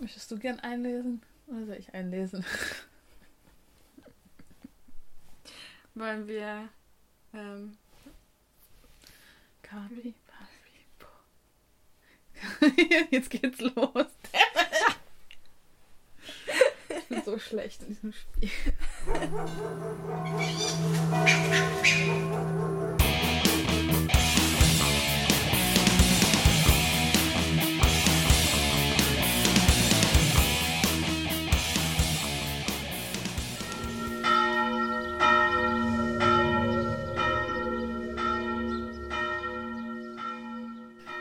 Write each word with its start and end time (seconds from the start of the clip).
Möchtest 0.00 0.30
du 0.30 0.38
gern 0.38 0.58
einlesen? 0.60 1.20
Oder 1.46 1.66
soll 1.66 1.76
ich 1.76 1.92
einlesen? 1.92 2.42
Wollen 5.94 6.26
wir. 6.26 6.70
Ähm, 7.34 7.76
Kabi, 9.60 10.14
Babi, 10.26 10.56
Jetzt 13.10 13.28
geht's 13.30 13.60
los. 13.60 14.06
Ich 16.88 17.04
bin 17.08 17.22
so 17.22 17.38
schlecht 17.38 17.82
in 17.82 17.88
diesem 17.88 18.14
Spiel. 18.14 18.50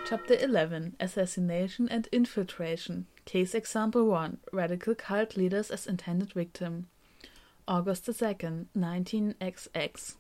Chapter 0.09 0.33
11 0.33 0.95
Assassination 0.99 1.87
and 1.87 2.07
Infiltration. 2.11 3.05
Case 3.25 3.53
Example 3.53 4.07
1 4.07 4.39
Radical 4.51 4.95
Cult 4.95 5.37
Leaders 5.37 5.69
as 5.69 5.85
Intended 5.85 6.33
Victim. 6.33 6.87
August 7.67 8.07
the 8.07 8.11
2nd, 8.11 8.65
19XX. 8.75 10.15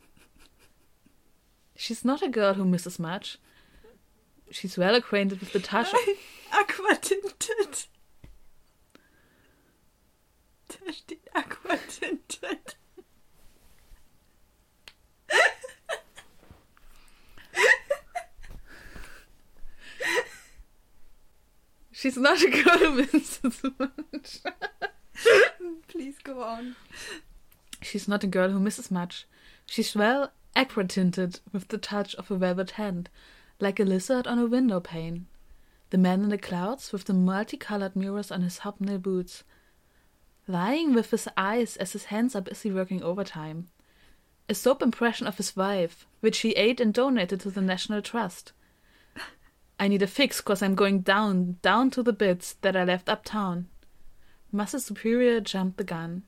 She's 1.75 2.05
not 2.05 2.21
a 2.21 2.27
girl 2.27 2.53
who 2.53 2.65
misses 2.65 2.99
much. 2.99 3.39
She's 4.51 4.77
well 4.77 4.93
acquainted 4.93 5.39
with 5.39 5.53
the 5.53 5.59
touch. 5.59 5.91
Aquatinted. 6.51 7.87
Da 10.67 10.91
steht 10.91 11.27
Aquatinted. 11.35 12.75
She's 21.99 22.15
not 22.15 22.41
a 22.41 22.49
girl 22.49 22.77
who 22.77 22.95
misses 22.95 23.61
much. 23.77 24.39
Please 25.89 26.17
go 26.23 26.41
on. 26.43 26.77
She's 27.81 28.07
not 28.07 28.23
a 28.23 28.27
girl 28.27 28.51
who 28.51 28.59
misses 28.61 28.89
much. 28.89 29.27
She's 29.65 29.93
well 29.97 30.31
aquatinted 30.55 31.41
with 31.51 31.67
the 31.67 31.77
touch 31.77 32.15
of 32.15 32.31
a 32.31 32.37
velvet 32.37 32.71
hand, 32.71 33.09
like 33.59 33.81
a 33.81 33.83
lizard 33.83 34.27
on 34.27 34.39
a 34.39 34.45
window 34.45 34.79
pane. 34.79 35.27
The 35.89 35.97
man 35.97 36.21
in 36.21 36.29
the 36.29 36.37
clouds 36.37 36.93
with 36.93 37.03
the 37.03 37.13
multicolored 37.13 37.97
mirrors 37.97 38.31
on 38.31 38.43
his 38.43 38.59
hobnail 38.59 38.99
boots. 38.99 39.43
Lying 40.47 40.93
with 40.93 41.11
his 41.11 41.27
eyes 41.35 41.75
as 41.75 41.91
his 41.91 42.05
hands 42.05 42.33
are 42.33 42.39
busy 42.39 42.71
working 42.71 43.03
overtime. 43.03 43.67
A 44.47 44.55
soap 44.55 44.81
impression 44.81 45.27
of 45.27 45.35
his 45.35 45.53
wife, 45.53 46.07
which 46.21 46.37
he 46.39 46.51
ate 46.51 46.79
and 46.79 46.93
donated 46.93 47.41
to 47.41 47.51
the 47.51 47.61
National 47.61 48.01
Trust. 48.01 48.53
I 49.79 49.87
need 49.87 50.01
a 50.01 50.07
fix 50.07 50.41
cause 50.41 50.61
I'm 50.61 50.75
going 50.75 50.99
down, 50.99 51.57
down 51.61 51.89
to 51.91 52.03
the 52.03 52.11
bits 52.11 52.55
that 52.61 52.75
I 52.75 52.83
left 52.83 53.07
uptown. 53.07 53.67
Master 54.51 54.79
Superior 54.79 55.39
jumped 55.39 55.77
the 55.77 55.85
gun. 55.85 56.23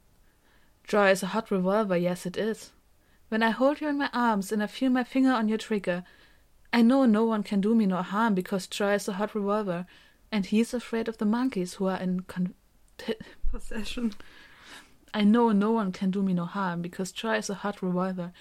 Joy 0.86 1.12
is 1.12 1.22
a 1.22 1.28
hot 1.28 1.52
revolver, 1.52 1.98
yes 1.98 2.26
it 2.26 2.38
is. 2.38 2.72
When 3.28 3.44
I 3.44 3.50
hold 3.50 3.82
you 3.82 3.90
in 3.90 3.98
my 3.98 4.10
arms 4.14 4.52
and 4.52 4.64
I 4.64 4.68
feel 4.68 4.90
my 4.90 5.04
finger 5.04 5.32
on 5.32 5.50
your 5.50 5.58
trigger, 5.58 6.04
I 6.72 6.82
know 6.82 7.06
no 7.06 7.26
one 7.26 7.44
can 7.44 7.60
do 7.60 7.76
me 7.76 7.86
no 7.86 8.02
harm 8.02 8.36
because 8.36 8.68
Joy 8.68 8.94
is 8.94 9.10
a 9.10 9.14
hot 9.14 9.36
revolver, 9.36 9.86
and 10.32 10.46
he's 10.46 10.74
afraid 10.74 11.10
of 11.10 11.18
the 11.18 11.26
monkeys 11.26 11.74
who 11.74 11.88
are 11.88 12.00
in 12.00 12.22
con- 12.22 12.54
Possession. 13.52 14.14
I 15.14 15.26
know 15.26 15.52
no 15.52 15.72
one 15.72 15.92
can 15.92 16.12
do 16.12 16.24
me 16.24 16.34
no 16.34 16.46
harm 16.46 16.82
because 16.82 17.12
Joy 17.12 17.36
is 17.36 17.50
a 17.50 17.56
hot 17.56 17.82
revolver, 17.82 18.32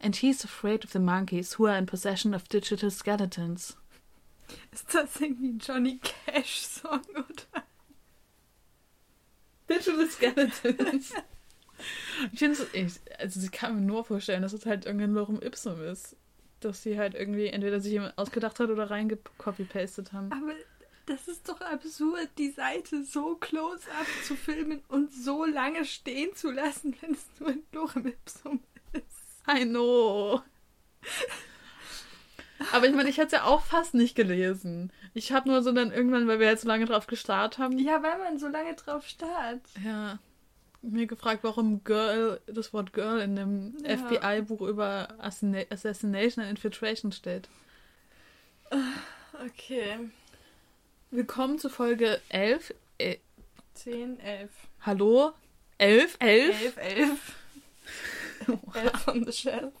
and 0.00 0.16
he's 0.16 0.44
afraid 0.44 0.84
of 0.84 0.92
the 0.92 1.00
monkeys 1.00 1.54
who 1.54 1.66
are 1.66 1.76
in 1.76 1.86
possession 1.86 2.34
of 2.34 2.48
digital 2.48 2.90
skeletons. 2.90 3.76
Ist 4.72 4.94
das 4.94 5.20
irgendwie 5.20 5.50
ein 5.50 5.58
Johnny 5.58 5.98
Cash-Song 5.98 7.00
oder? 7.10 7.64
Digital 9.68 10.08
Skeletons. 10.08 11.12
ich 12.32 12.38
finde 12.38 12.66
es, 12.72 13.00
also 13.18 13.40
ich 13.40 13.52
kann 13.52 13.76
mir 13.76 13.80
nur 13.80 14.04
vorstellen, 14.04 14.42
dass 14.42 14.52
es 14.52 14.66
halt 14.66 14.86
irgendein 14.86 15.12
Lorem 15.12 15.40
Ipsum 15.40 15.82
ist. 15.82 16.16
Dass 16.60 16.82
sie 16.82 16.98
halt 16.98 17.14
irgendwie 17.14 17.46
entweder 17.46 17.80
sich 17.80 17.92
jemand 17.92 18.18
ausgedacht 18.18 18.60
hat 18.60 18.68
oder 18.68 18.90
reingecopy-pastet 18.90 20.12
haben. 20.12 20.30
Aber 20.30 20.52
das 21.06 21.26
ist 21.26 21.48
doch 21.48 21.60
absurd, 21.60 22.28
die 22.36 22.50
Seite 22.50 23.04
so 23.04 23.36
close-up 23.36 24.06
zu 24.24 24.36
filmen 24.36 24.82
und 24.88 25.12
so 25.12 25.44
lange 25.44 25.84
stehen 25.84 26.34
zu 26.34 26.50
lassen, 26.50 26.94
wenn 27.00 27.12
es 27.12 27.26
nur 27.38 27.50
ein 27.50 27.62
Lorem 27.72 28.06
Ipsum 28.06 28.60
ist. 28.92 29.48
I 29.48 29.64
know. 29.64 30.42
Aber 32.72 32.86
ich 32.86 32.94
meine, 32.94 33.08
ich 33.08 33.16
hätte 33.18 33.26
es 33.26 33.32
ja 33.32 33.44
auch 33.44 33.62
fast 33.62 33.94
nicht 33.94 34.14
gelesen. 34.14 34.92
Ich 35.14 35.32
habe 35.32 35.48
nur 35.48 35.62
so 35.62 35.72
dann 35.72 35.90
irgendwann, 35.92 36.28
weil 36.28 36.38
wir 36.38 36.46
jetzt 36.48 36.62
so 36.62 36.68
lange 36.68 36.84
drauf 36.86 37.06
gestarrt 37.06 37.58
haben, 37.58 37.78
Ja, 37.78 38.02
weil 38.02 38.18
man 38.18 38.38
so 38.38 38.48
lange 38.48 38.74
drauf 38.74 39.06
starrt. 39.06 39.60
ja, 39.84 40.18
mir 40.82 41.06
gefragt, 41.06 41.40
warum 41.42 41.82
Girl, 41.84 42.40
das 42.46 42.72
Wort 42.72 42.92
Girl 42.92 43.20
in 43.20 43.36
dem 43.36 43.76
Ja. 43.84 43.96
FBI-Buch 43.96 44.62
über 44.62 45.08
Assina- 45.20 45.66
Assassination 45.70 46.42
and 46.44 46.50
Infiltration 46.50 47.12
steht. 47.12 47.48
Okay. 49.44 50.10
Willkommen 51.10 51.58
zu 51.58 51.68
Folge 51.70 52.20
11. 52.28 52.72
Äh, 52.98 53.16
10, 53.74 54.20
11. 54.20 54.50
hallo? 54.82 55.32
11? 55.78 56.16
11? 56.20 56.76
11, 56.76 56.76
11. 56.78 57.34
11 58.74 59.08
on 59.08 59.24
the 59.24 59.32
shelf. 59.32 59.72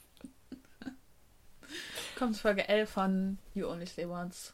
Zu 2.20 2.34
Folge 2.34 2.68
11 2.68 2.90
von 2.90 3.38
You 3.54 3.66
Only 3.66 3.86
Stay 3.86 4.04
Once. 4.04 4.52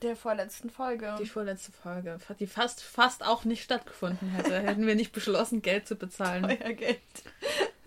Der 0.00 0.16
vorletzten 0.16 0.70
Folge. 0.70 1.14
Die 1.20 1.26
vorletzte 1.26 1.70
Folge, 1.70 2.18
die 2.40 2.46
fast, 2.46 2.82
fast 2.82 3.22
auch 3.22 3.44
nicht 3.44 3.62
stattgefunden 3.62 4.30
hätte. 4.30 4.58
Hätten 4.66 4.86
wir 4.86 4.94
nicht 4.94 5.12
beschlossen, 5.12 5.60
Geld 5.60 5.86
zu 5.86 5.96
bezahlen. 5.96 6.46
Euer 6.46 6.72
Geld. 6.72 7.00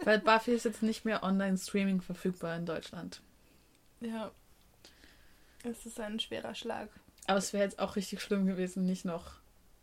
Weil 0.03 0.19
Buffy 0.19 0.51
ist 0.51 0.65
jetzt 0.65 0.83
nicht 0.83 1.05
mehr 1.05 1.23
Online-Streaming 1.23 2.01
verfügbar 2.01 2.55
in 2.55 2.67
Deutschland. 2.67 3.21
Ja. 3.99 4.31
Es 5.63 5.87
ist 5.87 5.99
ein 5.99 6.19
schwerer 6.19 6.53
Schlag. 6.53 6.89
Aber 7.25 7.39
es 7.39 7.51
wäre 7.51 7.63
jetzt 7.63 7.79
auch 7.79 7.95
richtig 7.95 8.21
schlimm 8.21 8.45
gewesen, 8.45 8.85
nicht 8.85 9.05
noch 9.05 9.33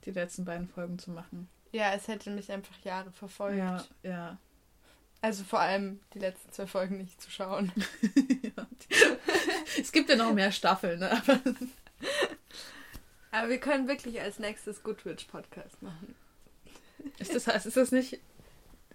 die 0.05 0.13
letzten 0.13 0.45
beiden 0.45 0.69
Folgen 0.69 1.01
zu 1.01 1.11
machen. 1.11 1.49
Ja, 1.73 1.93
es 1.95 2.07
hätte 2.07 2.31
mich 2.31 2.51
einfach 2.53 2.79
Jahre 2.85 3.11
verfolgt. 3.11 3.59
Ja, 3.59 3.85
ja. 4.05 4.39
Also 5.23 5.45
vor 5.45 5.61
allem 5.61 6.01
die 6.15 6.19
letzten 6.21 6.53
zwei 6.53 6.67
Folgen 6.67 6.99
nicht 6.99 7.21
zu 7.21 7.31
schauen. 7.31 7.73
es 9.81 9.93
gibt 9.93 10.09
ja 10.09 10.17
noch 10.17 10.33
mehr 10.35 10.53
Staffeln, 10.53 11.01
ne? 11.01 11.11
Aber 11.11 11.41
Aber 13.33 13.49
wir 13.49 13.59
können 13.59 13.89
wirklich 13.89 14.21
als 14.21 14.39
nächstes 14.39 14.83
Goodwitch 14.83 15.25
Podcast 15.25 15.83
machen. 15.83 16.15
ist 17.19 17.35
das, 17.35 17.47
heißt, 17.47 17.67
ist 17.67 17.77
das 17.77 17.93
nicht 17.93 18.19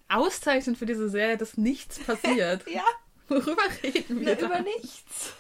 auszeichnend 0.10 0.78
für 0.78 0.86
diese 0.86 1.10
Serie, 1.10 1.38
dass 1.38 1.58
nichts 1.58 2.00
passiert? 2.00 2.66
Ja, 2.70 2.84
Worüber 3.28 3.62
reden 3.84 4.20
na, 4.24 4.26
wir 4.26 4.36
da? 4.36 4.46
über 4.48 4.62
nichts. 4.62 5.34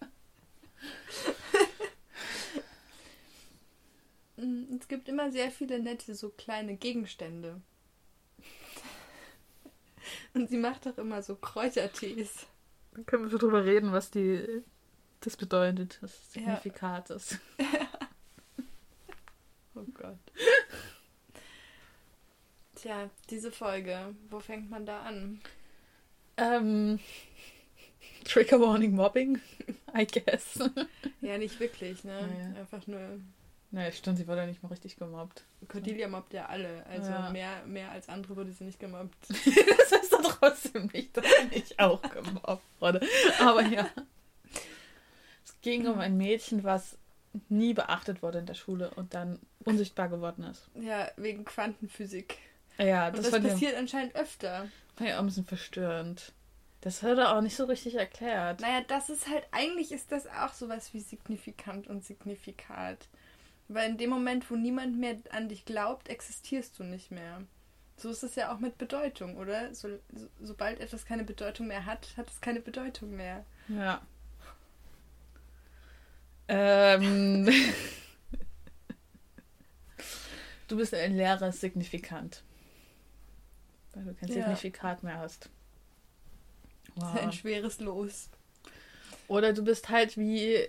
Mm, 4.36 4.76
Es 4.80 4.88
gibt 4.88 5.08
immer 5.08 5.30
sehr 5.30 5.50
viele 5.50 5.78
nette, 5.80 6.14
so 6.14 6.30
kleine 6.30 6.76
Gegenstände. 6.76 7.60
Und 10.34 10.48
sie 10.50 10.56
macht 10.58 10.86
auch 10.86 10.98
immer 10.98 11.22
so 11.22 11.36
Kräutertees. 11.36 12.46
Dann 12.92 13.06
können 13.06 13.24
wir 13.24 13.30
so 13.30 13.38
drüber 13.38 13.64
reden, 13.64 13.92
was 13.92 14.10
die 14.10 14.62
das 15.20 15.36
bedeutet, 15.36 15.98
das 16.00 16.34
Ja. 16.34 16.40
Signifikat 16.42 17.10
ist. 17.10 17.38
Oh 19.76 19.84
Gott. 19.94 20.18
Tja, 22.74 23.08
diese 23.30 23.50
Folge, 23.52 24.14
wo 24.28 24.40
fängt 24.40 24.68
man 24.68 24.84
da 24.84 25.02
an? 25.02 25.40
Ähm, 26.36 26.98
Trigger 28.24 28.60
Warning 28.60 28.94
Mobbing, 28.94 29.40
I 29.96 30.06
guess. 30.06 30.58
Ja, 31.20 31.38
nicht 31.38 31.58
wirklich, 31.60 32.04
ne? 32.04 32.12
Ja, 32.20 32.48
ja. 32.54 32.60
Einfach 32.60 32.86
nur. 32.86 33.20
Naja, 33.72 33.92
stimmt, 33.92 34.18
sie 34.18 34.26
wurde 34.26 34.40
ja 34.40 34.46
nicht 34.46 34.62
mal 34.62 34.68
richtig 34.70 34.96
gemobbt. 34.96 35.44
Cordelia 35.68 36.08
mobbt 36.08 36.32
ja 36.32 36.46
alle. 36.46 36.84
Also 36.86 37.10
Ja. 37.10 37.30
mehr, 37.30 37.62
mehr 37.66 37.90
als 37.92 38.08
andere 38.08 38.36
wurde 38.36 38.52
sie 38.52 38.64
nicht 38.64 38.80
gemobbt. 38.80 39.16
das 39.28 39.92
heißt 39.92 40.12
doch 40.12 40.38
trotzdem 40.38 40.90
nicht, 40.92 41.16
dass 41.16 41.24
ich 41.52 41.78
auch 41.78 42.02
gemobbt 42.02 42.62
wurde. 42.80 43.00
Aber 43.40 43.62
ja. 43.62 43.88
Es 45.44 45.60
ging 45.62 45.86
um 45.86 45.98
ein 45.98 46.16
Mädchen, 46.16 46.64
was 46.64 46.96
nie 47.48 47.74
beachtet 47.74 48.22
wurde 48.22 48.38
in 48.40 48.46
der 48.46 48.54
Schule 48.54 48.90
und 48.96 49.14
dann 49.14 49.38
unsichtbar 49.64 50.08
geworden 50.08 50.42
ist. 50.44 50.68
Ja, 50.74 51.08
wegen 51.16 51.44
Quantenphysik. 51.44 52.38
Ja, 52.78 53.08
Und 53.08 53.18
das, 53.18 53.24
das, 53.24 53.32
war, 53.34 53.40
ja, 53.40 53.48
passiert 53.50 53.76
anscheinend 53.76 54.16
öfter. 54.16 54.68
war 54.96 55.06
ja 55.06 55.16
auch 55.16 55.20
ein 55.20 55.26
bisschen 55.26 55.44
verstörend. 55.44 56.32
Das 56.80 57.02
wurde 57.02 57.28
auch 57.28 57.42
nicht 57.42 57.56
so 57.56 57.66
richtig 57.66 57.94
erklärt. 57.96 58.60
Naja, 58.60 58.80
das 58.88 59.10
ist 59.10 59.28
halt, 59.28 59.46
eigentlich 59.52 59.92
ist 59.92 60.10
das 60.12 60.26
auch 60.26 60.54
sowas 60.54 60.94
wie 60.94 61.00
signifikant 61.00 61.88
und 61.88 62.04
signifikat. 62.04 63.06
Weil 63.72 63.90
in 63.90 63.98
dem 63.98 64.10
Moment, 64.10 64.50
wo 64.50 64.56
niemand 64.56 64.98
mehr 64.98 65.16
an 65.30 65.48
dich 65.48 65.64
glaubt, 65.64 66.08
existierst 66.08 66.76
du 66.76 66.82
nicht 66.82 67.12
mehr. 67.12 67.44
So 67.96 68.10
ist 68.10 68.24
es 68.24 68.34
ja 68.34 68.52
auch 68.52 68.58
mit 68.58 68.78
Bedeutung, 68.78 69.36
oder? 69.36 69.72
So, 69.72 69.88
so, 70.12 70.26
sobald 70.40 70.80
etwas 70.80 71.04
keine 71.06 71.22
Bedeutung 71.22 71.68
mehr 71.68 71.86
hat, 71.86 72.16
hat 72.16 72.28
es 72.28 72.40
keine 72.40 72.58
Bedeutung 72.58 73.14
mehr. 73.14 73.44
Ja. 73.68 74.02
Ähm. 76.48 77.48
du 80.66 80.76
bist 80.76 80.92
ein 80.92 81.16
leeres 81.16 81.60
Signifikant. 81.60 82.42
Weil 83.92 84.04
du 84.04 84.14
kein 84.14 84.30
Ja. 84.30 84.34
Signifikat 84.34 85.04
mehr 85.04 85.18
hast. 85.18 85.48
Das 86.96 87.14
ist 87.14 87.20
ein 87.20 87.32
schweres 87.32 87.78
Los. 87.78 88.30
Oder 89.28 89.52
du 89.52 89.62
bist 89.62 89.90
halt 89.90 90.16
wie 90.16 90.68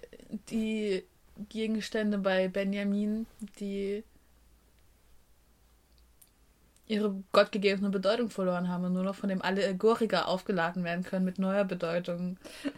die 0.52 1.04
Gegenstände 1.50 2.18
bei 2.18 2.48
Benjamin, 2.48 3.26
die 3.60 4.04
ihre 6.88 7.24
gottgegebene 7.32 7.90
Bedeutung 7.90 8.30
verloren 8.30 8.68
haben 8.68 8.84
und 8.86 8.94
nur 8.94 9.04
noch 9.04 9.16
von 9.16 9.30
dem 9.30 9.42
Allegoriker 9.42 10.28
aufgeladen 10.28 10.84
werden 10.84 11.04
können 11.04 11.26
mit 11.26 11.40
neuer 11.40 11.66
Bedeutung. 11.66 12.38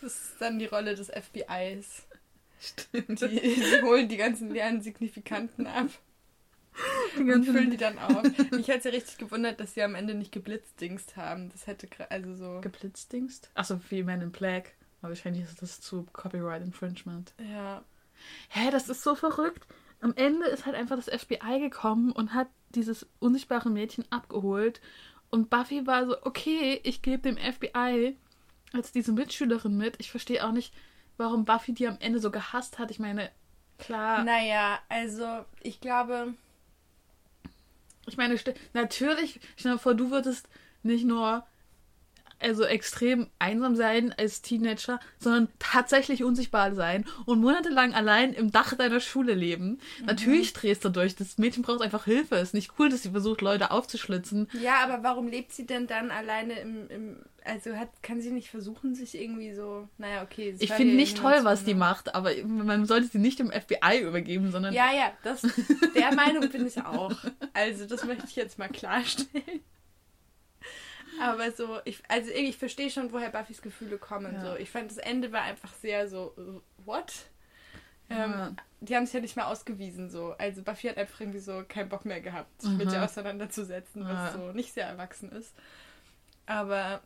Das 0.00 0.14
ist 0.14 0.36
dann 0.40 0.58
die 0.58 0.64
Rolle 0.64 0.94
des 0.94 1.10
FBIs. 1.10 2.06
Stimmt. 2.58 3.20
Die, 3.20 3.28
die 3.28 3.82
holen 3.82 4.08
die 4.08 4.16
ganzen 4.16 4.50
leeren 4.50 4.80
Signifikanten 4.80 5.66
ab 5.66 5.90
Die 7.16 7.30
und 7.32 7.44
füllen 7.44 7.70
die 7.70 7.76
dann 7.76 7.98
auf. 7.98 8.22
Mich 8.50 8.70
hat 8.70 8.78
es 8.78 8.84
ja 8.84 8.90
richtig 8.90 9.18
gewundert, 9.18 9.60
dass 9.60 9.74
sie 9.74 9.82
am 9.82 9.94
Ende 9.94 10.14
nicht 10.14 10.32
geblitzdingst 10.32 11.16
haben. 11.16 11.50
Das 11.50 11.66
hätte 11.66 11.88
also 12.10 12.34
so. 12.34 12.60
Geblitzdingst? 12.60 13.50
Achso, 13.54 13.80
wie 13.88 14.02
Man 14.02 14.20
in 14.20 14.30
Black. 14.30 14.72
Aber 15.06 15.14
wahrscheinlich 15.14 15.44
ist 15.44 15.62
das 15.62 15.80
zu 15.80 16.04
Copyright 16.12 16.62
Infringement. 16.62 17.32
Ja. 17.38 17.84
Hä, 18.48 18.72
das 18.72 18.88
ist 18.88 19.04
so 19.04 19.14
verrückt. 19.14 19.64
Am 20.00 20.12
Ende 20.16 20.46
ist 20.46 20.66
halt 20.66 20.74
einfach 20.74 20.96
das 20.96 21.08
FBI 21.08 21.60
gekommen 21.60 22.10
und 22.10 22.34
hat 22.34 22.48
dieses 22.70 23.06
unsichtbare 23.20 23.70
Mädchen 23.70 24.04
abgeholt. 24.10 24.80
Und 25.30 25.48
Buffy 25.48 25.86
war 25.86 26.06
so, 26.06 26.16
okay, 26.22 26.80
ich 26.82 27.02
gebe 27.02 27.22
dem 27.22 27.36
FBI 27.36 28.16
als 28.72 28.90
diese 28.90 29.12
Mitschülerin 29.12 29.76
mit. 29.76 29.94
Ich 30.00 30.10
verstehe 30.10 30.44
auch 30.44 30.50
nicht, 30.50 30.74
warum 31.18 31.44
Buffy 31.44 31.72
die 31.72 31.86
am 31.86 31.98
Ende 32.00 32.18
so 32.18 32.32
gehasst 32.32 32.80
hat. 32.80 32.90
Ich 32.90 32.98
meine, 32.98 33.30
klar, 33.78 34.24
Naja, 34.24 34.80
also 34.88 35.44
ich 35.62 35.80
glaube, 35.80 36.34
ich 38.06 38.16
meine, 38.16 38.36
natürlich, 38.72 39.38
stell 39.56 39.70
dir 39.70 39.78
vor, 39.78 39.94
du 39.94 40.10
würdest 40.10 40.48
nicht 40.82 41.04
nur 41.04 41.46
also 42.40 42.64
extrem 42.64 43.28
einsam 43.38 43.76
sein 43.76 44.14
als 44.16 44.42
Teenager, 44.42 45.00
sondern 45.18 45.48
tatsächlich 45.58 46.22
unsichtbar 46.24 46.74
sein 46.74 47.04
und 47.24 47.40
monatelang 47.40 47.94
allein 47.94 48.32
im 48.32 48.50
Dach 48.50 48.74
deiner 48.74 49.00
Schule 49.00 49.34
leben. 49.34 49.78
Natürlich 50.04 50.52
drehst 50.52 50.84
du 50.84 50.90
durch. 50.90 51.16
Das 51.16 51.38
Mädchen 51.38 51.62
braucht 51.62 51.82
einfach 51.82 52.04
Hilfe. 52.04 52.36
Ist 52.36 52.54
nicht 52.54 52.72
cool, 52.78 52.88
dass 52.88 53.02
sie 53.02 53.10
versucht, 53.10 53.40
Leute 53.40 53.70
aufzuschlitzen. 53.70 54.48
ja, 54.60 54.82
aber 54.82 55.02
warum 55.02 55.28
lebt 55.28 55.52
sie 55.52 55.66
denn 55.66 55.86
dann 55.86 56.10
alleine 56.10 56.60
im, 56.60 56.90
im 56.90 57.16
also 57.46 57.76
hat, 57.76 57.90
kann 58.02 58.20
sie 58.20 58.30
nicht 58.30 58.48
versuchen, 58.48 58.94
sich 58.94 59.14
irgendwie 59.14 59.54
so, 59.54 59.88
naja, 59.98 60.22
okay. 60.22 60.54
Ich 60.58 60.72
finde 60.72 60.94
nicht 60.94 61.18
toll, 61.18 61.40
was 61.42 61.64
die 61.64 61.74
ne? 61.74 61.80
macht, 61.80 62.14
aber 62.14 62.32
man 62.44 62.86
sollte 62.86 63.06
sie 63.06 63.18
nicht 63.18 63.38
dem 63.38 63.50
FBI 63.50 64.00
übergeben, 64.02 64.50
sondern 64.50 64.74
Ja, 64.74 64.92
ja, 64.92 65.12
das, 65.22 65.42
der 65.94 66.14
Meinung 66.14 66.48
bin 66.50 66.66
ich 66.66 66.82
auch. 66.82 67.12
Also 67.54 67.86
das 67.86 68.04
möchte 68.04 68.26
ich 68.26 68.36
jetzt 68.36 68.58
mal 68.58 68.68
klarstellen. 68.68 69.60
Aber 71.20 71.50
so, 71.52 71.78
ich, 71.84 72.02
also 72.08 72.30
irgendwie, 72.30 72.50
ich 72.50 72.58
verstehe 72.58 72.90
schon, 72.90 73.12
woher 73.12 73.30
Buffys 73.30 73.62
Gefühle 73.62 73.98
kommen. 73.98 74.34
Ja. 74.34 74.40
So. 74.52 74.56
Ich 74.56 74.70
fand, 74.70 74.90
das 74.90 74.98
Ende 74.98 75.32
war 75.32 75.42
einfach 75.42 75.72
sehr 75.74 76.08
so, 76.08 76.34
äh, 76.38 76.84
what? 76.86 77.12
Ähm, 78.10 78.30
Ja. 78.32 78.52
Die 78.80 78.94
haben 78.94 79.04
es 79.04 79.12
ja 79.12 79.20
nicht 79.20 79.36
mehr 79.36 79.48
ausgewiesen, 79.48 80.10
so. 80.10 80.32
Also 80.38 80.62
Buffy 80.62 80.88
hat 80.88 80.98
einfach 80.98 81.20
irgendwie 81.20 81.38
so 81.40 81.64
keinen 81.66 81.88
Bock 81.88 82.04
mehr 82.04 82.20
gehabt, 82.20 82.60
sich 82.62 82.70
mit 82.72 82.86
Mhm. 82.88 82.92
ihr 82.92 83.04
auseinanderzusetzen, 83.04 84.04
was 84.04 84.12
Ja. 84.12 84.32
so 84.32 84.52
nicht 84.52 84.72
sehr 84.74 84.86
erwachsen 84.86 85.32
ist. 85.32 85.54
Aber 86.44 87.00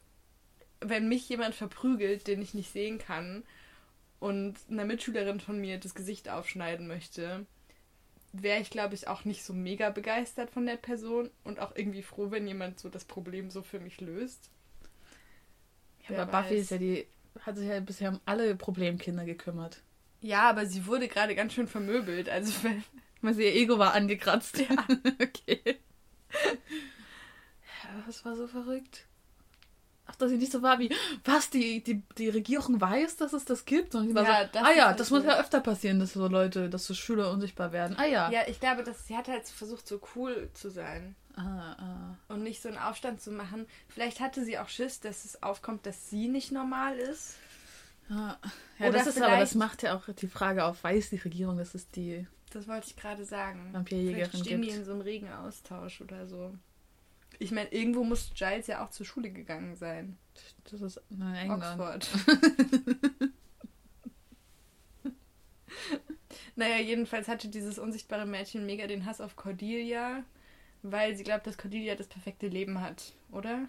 wenn 0.80 1.08
mich 1.08 1.28
jemand 1.28 1.54
verprügelt, 1.54 2.26
den 2.26 2.42
ich 2.42 2.54
nicht 2.54 2.72
sehen 2.72 2.98
kann, 2.98 3.44
und 4.18 4.58
einer 4.70 4.84
Mitschülerin 4.84 5.40
von 5.40 5.58
mir 5.58 5.78
das 5.78 5.94
Gesicht 5.94 6.28
aufschneiden 6.28 6.86
möchte, 6.86 7.46
wäre 8.32 8.60
ich, 8.60 8.70
glaube 8.70 8.94
ich, 8.94 9.08
auch 9.08 9.24
nicht 9.24 9.44
so 9.44 9.52
mega 9.52 9.90
begeistert 9.90 10.50
von 10.50 10.66
der 10.66 10.76
Person 10.76 11.30
und 11.44 11.60
auch 11.60 11.74
irgendwie 11.74 12.02
froh, 12.02 12.30
wenn 12.30 12.46
jemand 12.46 12.78
so 12.78 12.88
das 12.88 13.04
Problem 13.04 13.50
so 13.50 13.62
für 13.62 13.80
mich 13.80 14.00
löst. 14.00 14.50
Wer 16.06 16.22
aber 16.22 16.42
Buffy 16.42 16.56
ist 16.56 16.70
ja 16.70 16.78
die, 16.78 17.06
hat 17.40 17.56
sich 17.56 17.68
ja 17.68 17.80
bisher 17.80 18.10
um 18.10 18.20
alle 18.26 18.54
Problemkinder 18.56 19.24
gekümmert. 19.24 19.82
Ja, 20.20 20.50
aber 20.50 20.66
sie 20.66 20.86
wurde 20.86 21.08
gerade 21.08 21.34
ganz 21.34 21.54
schön 21.54 21.68
vermöbelt. 21.68 22.28
Also 22.28 22.52
sie 23.22 23.42
ihr 23.42 23.54
Ego 23.54 23.78
war 23.78 23.94
angekratzt. 23.94 24.58
Ja. 24.58 24.86
okay. 25.20 25.78
Ja, 27.82 28.02
das 28.06 28.24
war 28.24 28.36
so 28.36 28.46
verrückt. 28.46 29.06
Ach, 30.10 30.16
dass 30.16 30.30
sie 30.30 30.38
nicht 30.38 30.50
so 30.52 30.62
war 30.62 30.78
wie, 30.78 30.90
was, 31.24 31.50
die, 31.50 31.82
die, 31.84 32.02
die 32.18 32.28
Regierung 32.28 32.80
weiß, 32.80 33.16
dass 33.16 33.32
es 33.32 33.44
das 33.44 33.64
gibt? 33.64 33.94
Und 33.94 34.08
sie 34.08 34.14
war 34.14 34.24
Ja, 34.24 34.42
so, 34.42 34.48
das 34.52 34.62
ah 34.64 34.72
ja, 34.72 34.86
halt 34.88 35.00
das 35.00 35.10
muss 35.10 35.24
ja 35.24 35.38
öfter 35.38 35.60
passieren, 35.60 36.00
dass 36.00 36.14
so 36.14 36.26
Leute, 36.26 36.68
dass 36.68 36.86
so 36.86 36.94
Schüler 36.94 37.30
unsichtbar 37.30 37.72
werden. 37.72 37.96
Ah 37.98 38.06
ja. 38.06 38.30
ja, 38.30 38.40
ich 38.48 38.58
glaube, 38.58 38.82
dass 38.82 39.06
sie 39.06 39.16
hat 39.16 39.28
halt 39.28 39.46
versucht, 39.48 39.86
so 39.86 40.00
cool 40.16 40.50
zu 40.54 40.70
sein 40.70 41.14
Ah, 41.36 41.76
ah. 41.78 42.16
und 42.28 42.42
nicht 42.42 42.60
so 42.60 42.68
einen 42.68 42.78
Aufstand 42.78 43.20
zu 43.20 43.30
machen. 43.30 43.66
Vielleicht 43.88 44.20
hatte 44.20 44.44
sie 44.44 44.58
auch 44.58 44.68
Schiss, 44.68 45.00
dass 45.00 45.24
es 45.24 45.42
aufkommt, 45.42 45.86
dass 45.86 46.10
sie 46.10 46.28
nicht 46.28 46.50
normal 46.52 46.96
ist. 46.98 47.36
Ah. 48.10 48.36
Ja, 48.78 48.88
Oder 48.88 48.98
das 48.98 49.06
ist 49.06 49.22
aber, 49.22 49.38
das 49.38 49.54
macht 49.54 49.82
ja 49.84 49.96
auch 49.96 50.02
die 50.12 50.26
Frage 50.26 50.64
auf, 50.64 50.82
weiß 50.82 51.10
die 51.10 51.16
Regierung, 51.16 51.56
dass 51.58 51.74
es 51.74 51.88
die 51.90 52.26
Das 52.50 52.66
wollte 52.66 52.88
ich 52.88 52.96
gerade 52.96 53.24
sagen. 53.24 53.68
Vampirjägerin 53.72 54.14
Vielleicht 54.30 54.44
stehen 54.44 54.62
die 54.62 54.68
gibt. 54.68 54.78
in 54.80 54.84
so 54.84 54.92
einem 54.92 55.00
regen 55.02 55.32
Austausch 55.32 56.00
oder 56.00 56.26
so. 56.26 56.52
Ich 57.42 57.50
meine, 57.52 57.72
irgendwo 57.72 58.04
muss 58.04 58.30
Giles 58.34 58.66
ja 58.68 58.84
auch 58.84 58.90
zur 58.90 59.06
Schule 59.06 59.30
gegangen 59.30 59.74
sein. 59.74 60.18
Das 60.70 60.80
ist 60.82 61.00
in 61.10 61.22
England. 61.22 61.80
Oxford. 61.80 62.08
naja, 66.56 66.76
jedenfalls 66.78 67.28
hatte 67.28 67.48
dieses 67.48 67.78
unsichtbare 67.78 68.26
Mädchen 68.26 68.66
mega 68.66 68.86
den 68.86 69.06
Hass 69.06 69.20
auf 69.20 69.36
Cordelia, 69.36 70.22
weil 70.82 71.16
sie 71.16 71.24
glaubt, 71.24 71.46
dass 71.46 71.56
Cordelia 71.58 71.94
das 71.94 72.08
perfekte 72.08 72.48
Leben 72.48 72.80
hat, 72.80 73.12
oder? 73.30 73.68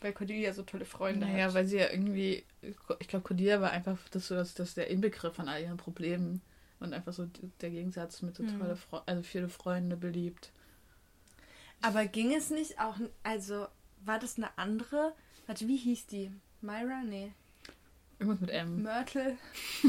Weil 0.00 0.12
Cordelia 0.12 0.52
so 0.52 0.62
tolle 0.62 0.84
Freunde 0.84 1.26
Naja, 1.26 1.46
hat. 1.48 1.54
weil 1.54 1.66
sie 1.66 1.76
ja 1.78 1.90
irgendwie, 1.90 2.44
ich 2.62 3.08
glaube, 3.08 3.24
Cordelia 3.26 3.60
war 3.60 3.72
einfach 3.72 3.98
das, 4.10 4.28
so 4.28 4.34
das, 4.36 4.54
das 4.54 4.74
der 4.74 4.88
Inbegriff 4.88 5.34
von 5.34 5.48
all 5.48 5.60
ihren 5.62 5.76
Problemen 5.76 6.40
und 6.80 6.94
einfach 6.94 7.12
so 7.12 7.28
der 7.60 7.70
Gegensatz 7.70 8.22
mit 8.22 8.36
so 8.36 8.42
Mhm. 8.44 8.58
tolle 8.58 8.76
Fre 8.76 9.02
also 9.06 9.22
viele 9.22 9.48
Freunde 9.48 9.96
beliebt. 9.96 10.52
Aber 11.82 12.06
ging 12.06 12.34
es 12.34 12.50
nicht 12.50 12.80
auch, 12.80 12.96
also 13.22 13.66
war 14.04 14.18
das 14.18 14.36
eine 14.36 14.56
andere? 14.58 15.14
Warte, 15.46 15.68
wie 15.68 15.76
hieß 15.76 16.06
die? 16.06 16.30
Myra? 16.60 17.02
Nee. 17.04 17.32
Irgendwas 18.18 18.40
mit 18.40 18.50
M. 18.50 18.82
Myrtle? 18.82 19.38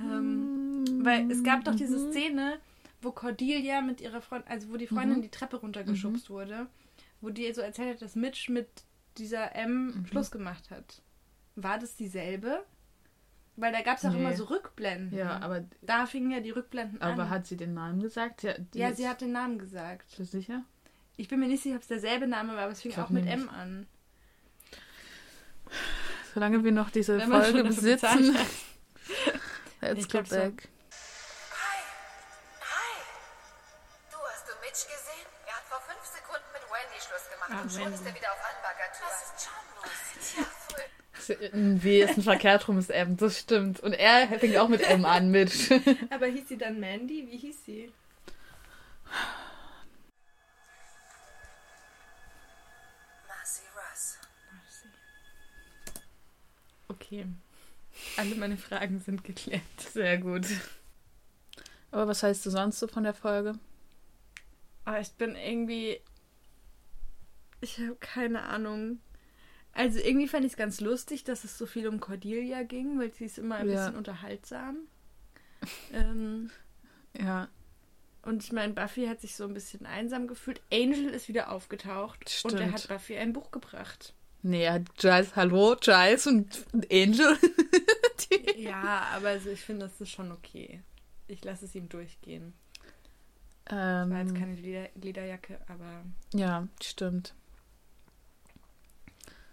ähm, 0.00 0.84
Weil 1.02 1.30
es 1.30 1.42
gab 1.42 1.64
doch 1.64 1.74
diese 1.74 1.98
Mhm. 1.98 2.10
Szene, 2.10 2.58
wo 3.02 3.12
Cordelia 3.12 3.80
mit 3.80 4.00
ihrer 4.00 4.20
Freundin, 4.20 4.50
also 4.50 4.70
wo 4.70 4.76
die 4.76 4.86
Freundin 4.86 5.18
Mhm. 5.18 5.22
die 5.22 5.30
Treppe 5.30 5.56
runtergeschubst 5.56 6.30
wurde, 6.30 6.66
wo 7.20 7.30
die 7.30 7.52
so 7.52 7.60
erzählt 7.60 7.94
hat, 7.94 8.02
dass 8.02 8.14
Mitch 8.16 8.50
mit 8.52 8.68
dieser 9.18 9.54
M 9.56 9.86
Mhm. 9.88 10.06
Schluss 10.06 10.30
gemacht 10.30 10.70
hat. 10.70 11.02
War 11.56 11.78
das 11.78 11.96
dieselbe? 11.96 12.64
Weil 13.60 13.72
da 13.72 13.82
gab 13.82 13.98
es 13.98 14.04
auch 14.06 14.10
Nee. 14.12 14.20
immer 14.20 14.32
so 14.34 14.44
Rückblenden. 14.44 15.16
Ja, 15.16 15.38
aber, 15.42 15.64
Da 15.82 16.06
fingen 16.06 16.30
ja 16.30 16.40
die 16.40 16.50
Rückblenden 16.50 17.00
aber 17.02 17.24
an. 17.24 17.30
hat 17.30 17.46
sie 17.46 17.56
den 17.58 17.74
Namen 17.74 18.00
gesagt? 18.00 18.42
Ja, 18.42 18.54
ja, 18.74 18.92
sie 18.94 19.06
hat 19.06 19.20
den 19.20 19.32
Namen 19.32 19.58
gesagt. 19.58 20.06
Bist 20.16 20.18
du 20.32 20.38
sicher? 20.38 20.62
Ich 21.18 21.28
bin 21.28 21.38
mir 21.40 21.46
nicht 21.48 21.62
sicher, 21.62 21.76
ob 21.76 21.82
es 21.82 21.88
derselbe 21.88 22.26
Name 22.26 22.54
war, 22.54 22.62
aber 22.62 22.72
es 22.72 22.80
fing 22.80 22.96
auch 22.96 23.10
mit. 23.10 23.26
M 23.26 23.50
an. 23.50 23.86
Solange 26.34 26.64
wir 26.64 26.72
noch 26.72 26.90
diese 26.90 27.18
Wenn 27.18 27.30
Folge 27.30 27.62
besitzen, 27.64 28.34
let's 29.82 30.08
go 30.08 30.22
back. 30.22 30.68
Hi. 31.52 31.80
Hi. 32.60 32.92
Du, 34.10 34.16
hast 34.16 34.48
du 34.48 34.52
Mitch 34.62 34.86
gesehen? 34.88 35.26
Er 35.46 35.54
hat 35.56 35.64
vor 35.68 35.80
fünf 35.86 36.04
Sekunden 36.06 36.48
mit 36.54 36.62
Wendy 36.72 36.98
Schluss 37.04 37.26
gemacht 37.28 37.62
und 37.62 37.70
schon 37.70 37.92
ist 37.92 38.06
er 38.06 38.14
wieder 38.14 38.32
auf 38.32 38.40
Anbaggertour. 38.40 39.06
Was 39.10 39.22
ist? 39.26 39.44
Tja, 39.44 39.52
W 41.38 42.02
ist 42.02 42.16
ein 42.16 42.22
verkehrt 42.22 42.68
rum 42.68 42.78
ist 42.78 42.90
M, 42.90 43.16
das 43.16 43.38
stimmt. 43.38 43.80
Und 43.80 43.92
er 43.92 44.28
fängt 44.38 44.56
auch 44.56 44.68
mit 44.68 44.82
M 44.82 45.04
an, 45.04 45.30
Mitch. 45.30 45.70
Aber 46.10 46.26
hieß 46.26 46.48
sie 46.48 46.58
dann 46.58 46.80
Mandy? 46.80 47.26
Wie 47.30 47.36
hieß 47.36 47.64
sie? 47.64 47.92
Marcy 53.28 53.62
Russ. 53.74 54.18
Okay. 56.88 57.26
Alle 58.16 58.34
meine 58.34 58.56
Fragen 58.56 59.00
sind 59.00 59.24
geklärt. 59.24 59.62
Sehr 59.92 60.18
gut. 60.18 60.46
Aber 61.90 62.06
was 62.06 62.22
heißt 62.22 62.44
du 62.46 62.50
sonst 62.50 62.78
so 62.78 62.86
von 62.86 63.04
der 63.04 63.14
Folge? 63.14 63.54
Aber 64.84 65.00
ich 65.00 65.10
bin 65.12 65.34
irgendwie. 65.34 66.00
Ich 67.60 67.78
habe 67.78 67.96
keine 67.96 68.42
Ahnung. 68.42 69.00
Also 69.72 69.98
irgendwie 70.00 70.28
fand 70.28 70.44
ich 70.44 70.52
es 70.52 70.58
ganz 70.58 70.80
lustig, 70.80 71.24
dass 71.24 71.44
es 71.44 71.56
so 71.56 71.66
viel 71.66 71.86
um 71.88 72.00
Cordelia 72.00 72.62
ging, 72.64 72.98
weil 72.98 73.12
sie 73.12 73.24
ist 73.24 73.38
immer 73.38 73.56
ein 73.56 73.68
Ja. 73.68 73.76
bisschen 73.86 73.96
unterhaltsam. 73.96 74.78
ähm, 75.92 76.50
Ja, 77.18 77.48
und 78.22 78.42
ich 78.44 78.52
meine, 78.52 78.74
Buffy 78.74 79.06
hat 79.06 79.20
sich 79.20 79.34
so 79.34 79.44
ein 79.44 79.54
bisschen 79.54 79.86
einsam 79.86 80.26
gefühlt. 80.28 80.60
Angel 80.72 81.08
ist 81.08 81.28
wieder 81.28 81.50
aufgetaucht 81.50 82.18
und 82.44 82.52
er 82.52 82.58
Stimmt. 82.68 82.72
hat 82.74 82.88
Buffy 82.88 83.16
ein 83.16 83.32
Buch 83.32 83.50
gebracht. 83.50 84.12
nee, 84.42 84.64
er 84.64 84.74
hat 84.74 84.94
Giles, 84.98 85.36
hallo, 85.36 85.76
Giles 85.80 86.26
und 86.26 86.64
Angel. 86.92 87.36
Ja, 88.56 89.08
aber 89.14 89.28
also 89.30 89.50
ich 89.50 89.60
finde, 89.62 89.86
das 89.86 90.00
ist 90.00 90.10
schon 90.10 90.30
okay. 90.30 90.82
Ich 91.26 91.42
lasse 91.44 91.64
es 91.64 91.74
ihm 91.74 91.88
durchgehen. 91.88 92.52
ähm, 93.70 94.10
War 94.10 94.20
jetzt 94.20 94.34
keine 94.34 94.54
Leder 94.54 94.88
Lederjacke, 94.94 95.58
aber. 95.66 96.04
ja, 96.34 96.68
stimmt. 96.82 97.34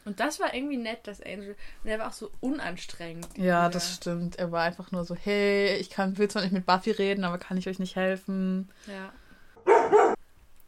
Und 0.07 0.21
das 0.21 0.39
war 0.39 0.53
irgendwie 0.53 0.77
nett, 0.77 1.05
dass 1.05 1.21
Angel. 1.21 1.57
Und 1.83 1.89
er 1.89 1.99
war 1.99 2.07
auch 2.07 2.13
so 2.13 2.31
unanstrengend. 2.39 3.27
Ja, 3.37 3.63
wieder. 3.63 3.71
das 3.71 3.93
stimmt. 3.93 4.37
Er 4.37 4.53
war 4.53 4.63
einfach 4.63 4.89
nur 4.93 5.03
so, 5.03 5.15
hey, 5.15 5.75
ich 5.75 5.89
kann, 5.89 6.17
will 6.17 6.29
zwar 6.29 6.43
nicht 6.43 6.53
mit 6.53 6.65
Buffy 6.65 6.91
reden, 6.91 7.25
aber 7.25 7.37
kann 7.37 7.57
ich 7.57 7.67
euch 7.67 7.77
nicht 7.77 7.97
helfen? 7.97 8.69
Ja. 8.85 9.11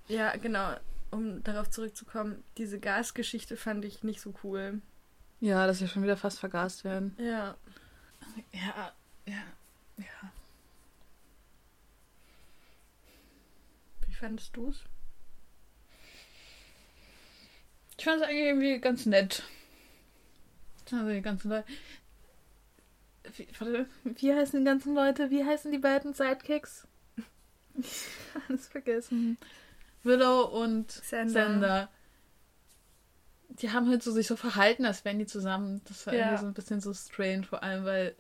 Ja, 0.10 0.36
genau. 0.36 0.74
Um 1.10 1.42
darauf 1.44 1.70
zurückzukommen, 1.70 2.44
diese 2.58 2.82
Gasgeschichte 2.82 3.56
fand 3.56 3.86
ich 3.86 4.04
nicht 4.04 4.20
so 4.20 4.34
cool. 4.44 4.82
Ja, 5.40 5.68
dass 5.68 5.80
wir 5.80 5.88
schon 5.88 6.04
wieder 6.04 6.18
fast 6.18 6.40
vergast 6.40 6.84
werden. 6.84 7.16
Ja. 7.18 7.56
Ja, 8.52 8.92
ja, 9.26 9.42
ja. 9.98 10.32
Wie 14.06 14.14
fandest 14.14 14.54
du 14.58 14.68
es? 14.68 14.84
Ich 18.00 18.06
fand 18.06 18.22
es 18.22 18.28
eigentlich 18.28 18.46
irgendwie 18.46 18.80
ganz 18.80 19.06
nett. 19.06 19.44
Also 20.92 21.10
die 21.10 21.22
ganzen 21.22 21.50
Leute. 21.50 21.66
Wie, 23.36 23.48
warte, 23.60 23.86
wie 24.04 24.34
heißen 24.34 24.60
die 24.60 24.66
ganzen 24.66 24.96
Leute? 24.96 25.30
Wie 25.30 25.46
heißen 25.46 25.72
die 25.72 25.78
beiden 25.78 26.14
Sidekicks? 26.14 26.88
Alles 28.48 28.68
vergessen. 28.68 29.38
Willow 30.04 30.46
und. 30.46 30.90
Sander. 30.92 31.90
Die 33.50 33.72
haben 33.72 33.90
halt 33.90 34.02
so 34.02 34.12
sich 34.12 34.28
so 34.28 34.36
verhalten, 34.36 34.86
als 34.86 35.04
wären 35.06 35.20
die 35.20 35.26
zusammen. 35.26 35.82
Das 35.88 36.08
war 36.08 36.14
Ja. 36.14 36.20
irgendwie 36.22 36.42
so 36.42 36.48
ein 36.48 36.54
bisschen 36.54 36.82
so 36.82 36.94
strange, 36.94 37.44
vor 37.44 37.62
allem 37.64 37.84
weil 37.86 38.16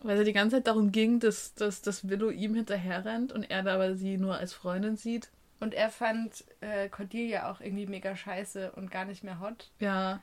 weil 0.00 0.18
es 0.18 0.24
die 0.26 0.32
ganze 0.34 0.56
Zeit 0.56 0.66
darum 0.66 0.92
ging, 0.92 1.20
dass, 1.20 1.54
dass, 1.54 1.80
dass 1.82 2.08
Willow 2.08 2.30
ihm 2.30 2.54
hinterher 2.54 3.04
rennt 3.06 3.32
und 3.32 3.44
er 3.50 3.62
da 3.62 3.74
aber 3.74 3.96
sie 3.96 4.18
nur 4.18 4.36
als 4.36 4.52
Freundin 4.52 4.96
sieht. 4.96 5.30
Und 5.60 5.74
er 5.74 5.90
fand 5.90 6.44
äh, 6.60 6.88
Cordelia 6.88 7.50
auch 7.50 7.60
irgendwie 7.60 7.86
mega 7.86 8.14
scheiße 8.14 8.72
und 8.72 8.90
gar 8.90 9.04
nicht 9.06 9.24
mehr 9.24 9.40
hot. 9.40 9.70
Ja, 9.80 10.20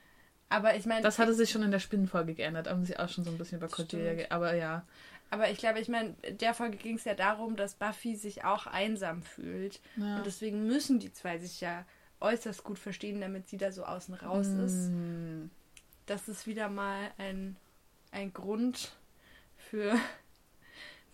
Aber 0.50 0.75
ich 0.75 0.86
meine. 0.86 1.02
Das 1.02 1.18
hatte 1.20 1.34
sich 1.34 1.50
schon 1.50 1.63
in 1.63 1.72
der 1.72 1.80
Spinnenfolge 1.80 2.36
geändert, 2.36 2.70
haben 2.70 2.86
sie 2.86 2.98
auch 2.98 3.10
schon 3.10 3.24
so 3.24 3.32
ein 3.32 3.38
bisschen 3.38 3.58
über 3.58 3.68
Cordelia, 3.68 4.25
aber 4.30 4.54
ja. 4.56 4.86
Aber 5.32 5.50
ich 5.50 5.58
glaube, 5.58 5.80
ich 5.80 5.88
meine, 5.90 6.12
der 6.30 6.54
Folge 6.54 6.78
ging 6.78 6.98
es 6.98 7.06
ja 7.06 7.16
darum, 7.16 7.56
dass 7.56 7.74
Buffy 7.74 8.16
sich 8.16 8.44
auch 8.46 8.68
einsam 8.68 9.24
fühlt. 9.24 9.82
ja. 9.96 10.18
Und 10.18 10.25
deswegen 10.28 10.68
müssen 10.68 11.00
die 11.00 11.12
zwei 11.12 11.40
sich 11.40 11.60
ja 11.60 11.86
äußerst 12.20 12.63
gut 12.63 12.78
verstehen, 12.78 13.20
damit 13.20 13.48
sie 13.50 13.58
da 13.58 13.72
so 13.72 13.84
außen 13.84 14.13
raus 14.13 14.46
ist. 14.48 14.92
Mm, 14.92 15.50
Das 16.06 16.28
ist 16.28 16.46
wieder 16.46 16.70
mal 16.70 17.10
ein, 17.18 17.56
ein 18.12 18.32
Grund 18.32 18.92
für, 19.58 19.98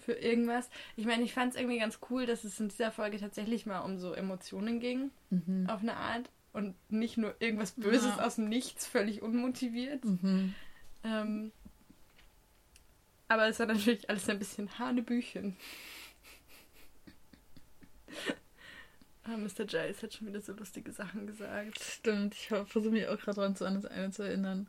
für 0.10 0.18
irgendwas. 0.20 0.70
Ich 0.96 1.06
meine, 1.06 1.24
ich 1.24 1.34
fand 1.36 1.54
es 1.54 1.60
irgendwie 1.60 1.78
ganz 1.78 2.00
cool, 2.10 2.26
dass 2.26 2.44
es 2.44 2.60
in 2.60 2.70
dieser 2.70 2.92
Folge 2.92 3.20
tatsächlich 3.20 3.68
mal 3.68 3.82
um 3.82 4.00
so 4.00 4.14
Emotionen 4.14 4.80
ging, 4.80 5.12
Mhm. 5.30 5.70
auf 5.70 5.82
eine 5.82 5.96
Art. 5.96 6.30
Und 6.52 6.74
nicht 6.92 7.16
nur 7.18 7.36
irgendwas 7.40 7.74
Böses 7.74 8.18
Ja. 8.18 8.26
aus 8.26 8.36
dem 8.38 8.50
Nichts, 8.50 8.88
völlig 8.88 9.22
unmotiviert. 9.22 10.04
Mhm. 10.04 10.56
Ähm, 11.04 11.52
aber 13.28 13.48
es 13.48 13.60
war 13.60 13.68
natürlich 13.68 14.10
alles 14.10 14.28
ein 14.30 14.40
bisschen 14.40 14.80
Hanebüchen. 14.80 15.56
ah, 19.26 19.38
Mr. 19.38 19.66
Giles 19.66 20.02
hat 20.02 20.14
schon 20.16 20.26
wieder 20.28 20.42
so 20.42 20.54
lustige 20.54 20.92
Sachen 20.92 21.28
gesagt. 21.28 21.80
Stimmt, 21.84 22.34
ich 22.34 22.48
versuche 22.48 22.90
mich 22.90 23.08
auch 23.08 23.20
gerade 23.20 23.42
dran 23.42 23.56
zu, 23.56 23.66
an 23.66 23.76
das 23.76 23.86
eine 23.86 24.10
zu 24.10 24.24
erinnern. 24.24 24.66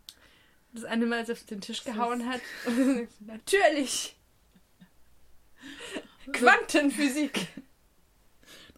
Das 0.73 0.85
eine 0.85 1.06
Mal, 1.06 1.20
als 1.20 1.30
er 1.30 1.32
auf 1.35 1.44
den 1.47 1.62
Tisch 1.62 1.82
gehauen 1.82 2.28
hat. 2.28 2.42
natürlich! 3.20 4.16
Quantenphysik! 6.32 7.49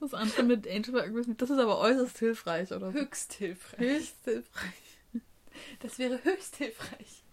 Das 0.00 0.14
andere 0.14 0.42
mit 0.42 0.66
Angel 0.68 0.94
war 0.94 1.04
irgendwie, 1.04 1.34
das 1.34 1.50
ist 1.50 1.58
aber 1.58 1.78
äußerst 1.78 2.18
hilfreich, 2.18 2.72
oder? 2.72 2.92
Höchst 2.92 3.34
hilfreich. 3.34 3.78
Höchst 3.78 4.24
hilfreich. 4.24 4.72
Das 5.80 5.98
wäre 5.98 6.22
höchst 6.24 6.56
hilfreich. 6.56 7.24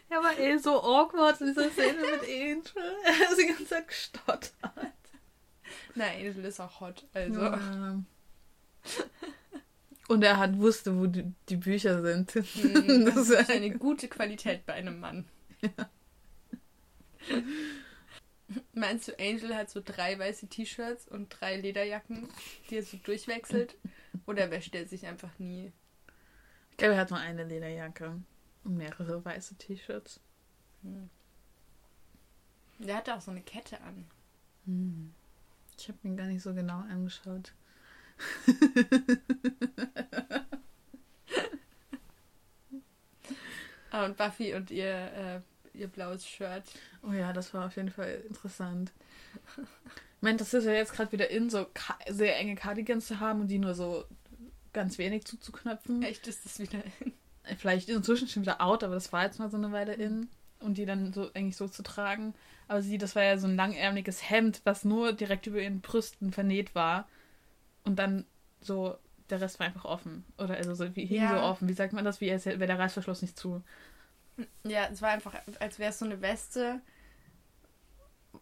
Er 0.08 0.22
war 0.22 0.38
eh 0.38 0.56
so 0.58 0.80
awkward 0.82 1.40
in 1.40 1.48
dieser 1.48 1.68
Szene 1.70 1.98
mit 1.98 2.22
Angel. 2.22 2.62
Er 3.04 3.18
hat 3.18 3.38
die 3.38 3.46
ganze 3.46 3.66
Zeit 3.66 3.88
gestottert. 3.88 4.52
Nein, 5.96 6.26
Angel 6.26 6.44
ist 6.44 6.60
auch 6.60 6.80
hot. 6.80 7.04
Also. 7.12 7.40
Ja. 7.40 8.00
Und 10.06 10.22
er 10.22 10.36
hat 10.38 10.58
wusste, 10.58 10.96
wo 10.98 11.06
die, 11.06 11.32
die 11.48 11.56
Bücher 11.56 12.02
sind. 12.02 12.34
mm, 12.36 13.04
Das 13.06 13.14
Das 13.14 13.28
ist 13.30 13.40
ist 13.40 13.50
eine 13.50 13.70
gute 13.76 14.08
Qualität 14.08 14.66
bei 14.66 14.74
einem 14.74 15.00
Mann. 15.00 15.24
Meinst 18.74 19.08
du, 19.08 19.18
Angel 19.18 19.54
hat 19.54 19.70
so 19.70 19.80
drei 19.84 20.18
weiße 20.18 20.48
T-Shirts 20.48 21.08
und 21.08 21.28
drei 21.28 21.56
Lederjacken, 21.56 22.28
die 22.68 22.76
er 22.76 22.82
so 22.82 22.96
durchwechselt? 22.98 23.76
Oder 24.26 24.50
wäscht 24.50 24.74
er 24.74 24.86
sich 24.86 25.06
einfach 25.06 25.38
nie? 25.38 25.72
Ich 26.70 26.76
glaube, 26.76 26.94
er 26.94 27.00
hat 27.00 27.10
nur 27.10 27.18
eine 27.18 27.44
Lederjacke 27.44 28.20
und 28.64 28.76
mehrere 28.76 29.24
weiße 29.24 29.56
T-Shirts. 29.56 30.20
Der 32.78 32.96
hatte 32.96 33.14
auch 33.14 33.20
so 33.20 33.30
eine 33.30 33.42
Kette 33.42 33.80
an. 33.80 34.06
Hm. 34.66 35.14
Ich 35.78 35.88
habe 35.88 35.98
ihn 36.04 36.16
gar 36.16 36.26
nicht 36.26 36.42
so 36.42 36.54
genau 36.54 36.78
angeschaut. 36.80 37.52
Ah, 43.94 44.06
und 44.06 44.16
Buffy 44.16 44.54
und 44.54 44.72
ihr, 44.72 44.92
äh, 44.92 45.40
ihr 45.74 45.88
blaues 45.88 46.26
Shirt. 46.26 46.64
Oh 47.02 47.12
ja, 47.12 47.32
das 47.32 47.52
war 47.54 47.66
auf 47.66 47.76
jeden 47.76 47.90
Fall 47.90 48.22
interessant. 48.28 48.92
Ich 49.56 50.22
meine, 50.22 50.38
das 50.38 50.54
ist 50.54 50.64
ja 50.64 50.72
jetzt 50.72 50.92
gerade 50.92 51.12
wieder 51.12 51.28
in, 51.30 51.50
so 51.50 51.66
sehr 52.08 52.36
enge 52.38 52.54
Cardigans 52.54 53.06
zu 53.06 53.20
haben 53.20 53.40
und 53.42 53.48
die 53.48 53.58
nur 53.58 53.74
so 53.74 54.04
ganz 54.72 54.98
wenig 54.98 55.24
zuzuknöpfen. 55.24 56.02
Echt 56.02 56.26
ist 56.26 56.44
das 56.44 56.58
wieder. 56.58 56.78
Vielleicht 57.58 57.88
inzwischen 57.88 58.28
schon 58.28 58.42
wieder 58.42 58.60
out, 58.62 58.82
aber 58.82 58.94
das 58.94 59.12
war 59.12 59.24
jetzt 59.24 59.38
mal 59.38 59.50
so 59.50 59.56
eine 59.56 59.72
Weile 59.72 59.94
in. 59.94 60.28
Und 60.60 60.78
die 60.78 60.86
dann 60.86 61.12
so 61.12 61.30
eigentlich 61.34 61.56
so 61.56 61.68
zu 61.68 61.82
tragen. 61.82 62.32
Aber 62.68 62.80
sie, 62.80 62.96
das 62.96 63.14
war 63.14 63.22
ja 63.22 63.36
so 63.36 63.46
ein 63.46 63.56
langärmliches 63.56 64.30
Hemd, 64.30 64.62
was 64.64 64.84
nur 64.84 65.12
direkt 65.12 65.46
über 65.46 65.60
ihren 65.60 65.82
Brüsten 65.82 66.32
vernäht 66.32 66.74
war. 66.74 67.06
Und 67.84 67.98
dann 67.98 68.24
so, 68.62 68.96
der 69.28 69.42
Rest 69.42 69.58
war 69.60 69.66
einfach 69.66 69.84
offen. 69.84 70.24
Oder 70.38 70.54
also 70.56 70.74
so, 70.74 70.96
wie 70.96 71.04
hing 71.04 71.20
Ja. 71.20 71.36
so 71.36 71.42
offen. 71.42 71.68
Wie 71.68 71.74
sagt 71.74 71.92
man 71.92 72.04
das? 72.06 72.22
Wie 72.22 72.28
wäre 72.30 72.66
der 72.66 72.78
Reißverschluss 72.78 73.20
nicht 73.20 73.38
zu. 73.38 73.62
Ja, 74.64 74.88
es 74.92 75.00
war 75.02 75.10
einfach, 75.10 75.34
als 75.60 75.78
wäre 75.78 75.90
es 75.90 75.98
so 75.98 76.04
eine 76.04 76.20
Weste, 76.20 76.80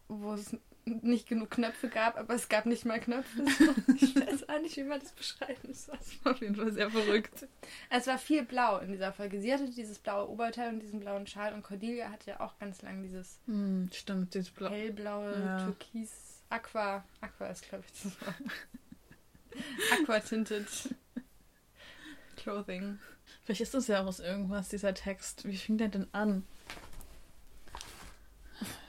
wo 0.07 0.33
es 0.33 0.55
nicht 0.85 1.29
genug 1.29 1.49
Knöpfe 1.51 1.87
gab, 1.87 2.17
aber 2.17 2.33
es 2.33 2.49
gab 2.49 2.65
nicht 2.65 2.83
mal 2.85 2.99
Knöpfe. 2.99 3.45
Ich 3.95 4.15
weiß 4.15 4.49
auch 4.49 4.59
nicht, 4.59 4.75
wie 4.75 4.83
man 4.83 4.99
das 4.99 5.11
beschreiben 5.13 5.73
soll. 5.73 5.95
Das 5.97 6.25
war 6.25 6.33
auf 6.33 6.41
jeden 6.41 6.55
Fall 6.55 6.73
sehr 6.73 6.89
verrückt. 6.91 7.47
Es 7.89 8.05
war 8.07 8.17
viel 8.17 8.43
blau 8.43 8.79
in 8.79 8.91
dieser 8.91 9.13
Folge. 9.13 9.39
Sie 9.39 9.53
hatte 9.53 9.69
dieses 9.69 9.97
blaue 9.99 10.27
Oberteil 10.29 10.73
und 10.73 10.79
diesen 10.81 10.99
blauen 10.99 11.25
Schal 11.25 11.53
und 11.53 11.63
Cordelia 11.63 12.09
hatte 12.09 12.31
ja 12.31 12.39
auch 12.41 12.57
ganz 12.59 12.81
lang 12.81 13.01
dieses 13.01 13.39
Hm, 13.45 13.89
stimmt, 13.93 14.33
dieses 14.33 14.49
Blau. 14.51 14.69
hellblaue, 14.71 15.39
Ja. 15.39 15.63
türkis, 15.63 16.41
aqua, 16.49 17.05
aqua 17.21 17.47
ist 17.47 17.69
glaube 17.69 17.85
ich 17.87 18.01
das 18.03 18.21
Wort. 18.21 18.35
aqua 20.01 20.19
tinted 20.19 20.67
Clothing. 22.35 22.99
Vielleicht 23.43 23.61
ist 23.61 23.73
das 23.73 23.87
ja 23.87 24.01
auch 24.01 24.07
aus 24.07 24.19
irgendwas, 24.19 24.69
dieser 24.69 24.93
Text. 24.93 25.45
Wie 25.45 25.57
fing 25.57 25.77
der 25.77 25.89
denn 25.89 26.07
an? 26.13 26.45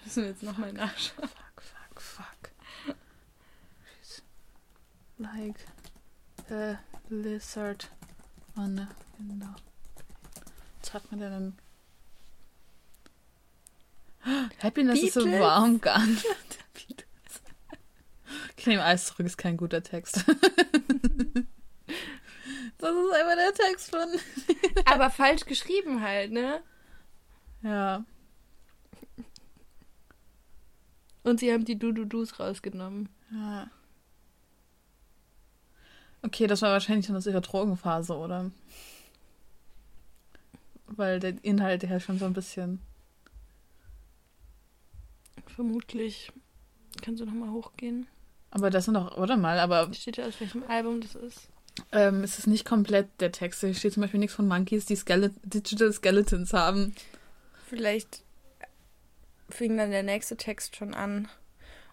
Müssen 0.05 0.23
wir 0.23 0.31
jetzt 0.31 0.43
nochmal 0.43 0.73
nachschauen. 0.73 1.29
Fuck, 1.29 1.63
fuck, 1.63 2.01
fuck. 2.01 2.97
She's 4.01 4.23
like 5.19 5.67
a 6.51 6.79
lizard 7.09 7.89
on 8.57 8.79
a 8.79 8.89
window. 9.19 9.55
Was 10.81 10.95
hat 10.95 11.11
man 11.11 11.21
denn 11.21 11.33
dann? 11.33 11.59
Happiness 14.63 15.03
is 15.03 15.17
a 15.17 15.21
Beatles? 15.21 15.41
warm 15.41 15.81
gun. 15.81 16.19
Ich 18.57 18.67
nehme 18.67 18.83
alles 18.83 19.07
zurück, 19.07 19.27
ist 19.27 19.37
kein 19.37 19.59
guter 19.59 19.83
Text. 19.83 20.25
das 22.85 22.95
ist 22.95 23.13
einfach 23.13 23.37
der 23.37 23.55
Text 23.55 23.91
von. 23.91 24.09
Aber 24.85 25.11
falsch 25.11 25.45
geschrieben 25.45 26.03
halt, 26.03 26.33
ne? 26.33 26.63
Ja. 27.63 28.05
Und 31.23 31.41
sie 31.41 31.53
haben 31.53 31.65
die 31.65 31.79
Du-Du-Dus 31.79 32.39
rausgenommen. 32.39 33.09
Ja. 33.33 33.71
Okay, 36.23 36.47
das 36.47 36.63
war 36.63 36.73
wahrscheinlich 36.73 37.07
dann 37.07 37.17
aus 37.17 37.27
ihrer 37.27 37.41
Drogenphase, 37.41 38.15
oder? 38.17 38.51
Weil 40.87 41.21
der 41.21 41.43
Inhalt 41.43 41.83
ja 41.83 42.01
schon 42.01 42.19
so 42.19 42.27
ein 42.27 42.35
bisschen. 42.35 42.81
Vermutlich. 45.47 46.33
Kannst 47.03 47.21
du 47.21 47.27
nochmal 47.27 47.51
hochgehen? 47.51 48.07
Aber 48.51 48.71
das 48.71 48.85
sind 48.85 48.95
doch, 48.95 49.17
oder 49.17 49.37
mal, 49.37 49.59
aber 49.59 49.93
Steht 49.93 50.17
ja 50.17 50.27
aus 50.27 50.41
welchem 50.41 50.63
Album 50.65 51.01
das 51.01 51.15
ist. 51.15 51.49
Ähm, 51.93 52.23
es 52.23 52.39
ist 52.39 52.47
nicht 52.47 52.65
komplett 52.65 53.09
der 53.21 53.33
Text. 53.33 53.61
Hier 53.61 53.75
steht 53.75 53.93
zum 53.95 54.03
Beispiel 54.03 54.21
nichts 54.21 54.37
von 54.37 54.47
Monkeys, 54.49 54.87
die 54.87 54.97
Skele 54.97 55.31
Digital 55.43 55.93
Skeletons 55.93 56.53
haben. 56.53 56.95
Vielleicht 57.69 58.23
fing 59.49 59.77
dann 59.77 59.91
der 59.91 60.03
nächste 60.03 60.37
Text 60.37 60.77
schon 60.77 60.95
an. 60.95 61.29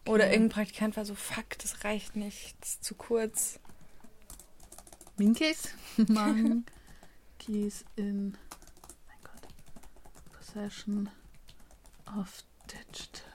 Oder 0.05 0.23
Okay. 0.25 0.33
irgendein 0.33 0.49
Praktikant 0.55 0.97
war 0.97 1.05
so, 1.05 1.13
fuck, 1.15 1.57
das 1.59 1.83
reicht 1.83 2.15
nicht, 2.15 2.55
das 2.59 2.69
ist 2.71 2.83
zu 2.83 2.95
kurz. 2.95 3.59
Monkeys? 5.17 5.69
Monkeys 6.07 6.65
in 7.95 8.31
mein 9.07 9.17
Gott, 9.23 9.47
Possession 10.33 11.09
of 12.17 12.43
Digital. 12.67 13.27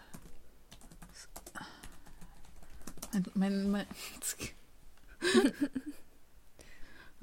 Mein, 3.12 3.24
mein, 3.34 3.70
mein 3.70 3.86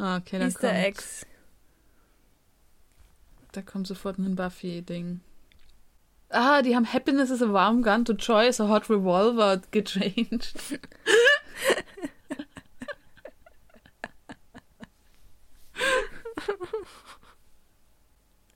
Ah, 0.04 0.18
okay, 0.18 0.38
dann 0.38 0.50
Easter 0.50 0.68
kommt, 0.68 0.84
Eggs. 0.84 1.26
da 3.54 3.62
kommt 3.62 3.88
sofort 3.88 4.18
ein 4.18 4.36
Buffy-Ding. 4.36 5.22
Ah, 6.28 6.62
die 6.62 6.76
haben 6.76 6.92
Happiness 6.92 7.30
is 7.30 7.42
a 7.42 7.54
warm 7.54 7.82
gun 7.84 8.04
to 8.04 8.12
joy 8.12 8.50
is 8.50 8.60
a 8.60 8.68
hot 8.68 8.90
revolver 8.90 9.62
gechanged. 9.72 10.56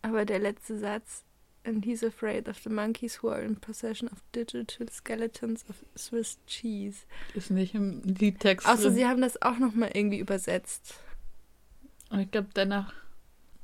Aber 0.01 0.25
der 0.25 0.39
letzte 0.39 0.77
Satz. 0.77 1.23
And 1.63 1.85
he's 1.85 2.03
afraid 2.03 2.49
of 2.49 2.57
the 2.63 2.69
monkeys 2.69 3.21
who 3.21 3.29
are 3.29 3.41
in 3.41 3.55
possession 3.55 4.09
of 4.09 4.21
digital 4.33 4.89
skeletons 4.89 5.63
of 5.69 5.85
Swiss 5.97 6.39
cheese. 6.45 7.05
Ist 7.35 7.51
nicht 7.51 7.73
im 7.73 8.01
Liedtext. 8.03 8.67
Außer 8.67 8.83
drin. 8.83 8.95
sie 8.95 9.05
haben 9.05 9.21
das 9.21 9.41
auch 9.41 9.59
nochmal 9.59 9.91
irgendwie 9.93 10.19
übersetzt. 10.19 10.99
Und 12.09 12.19
ich 12.19 12.31
glaube 12.31 12.49
danach. 12.53 12.93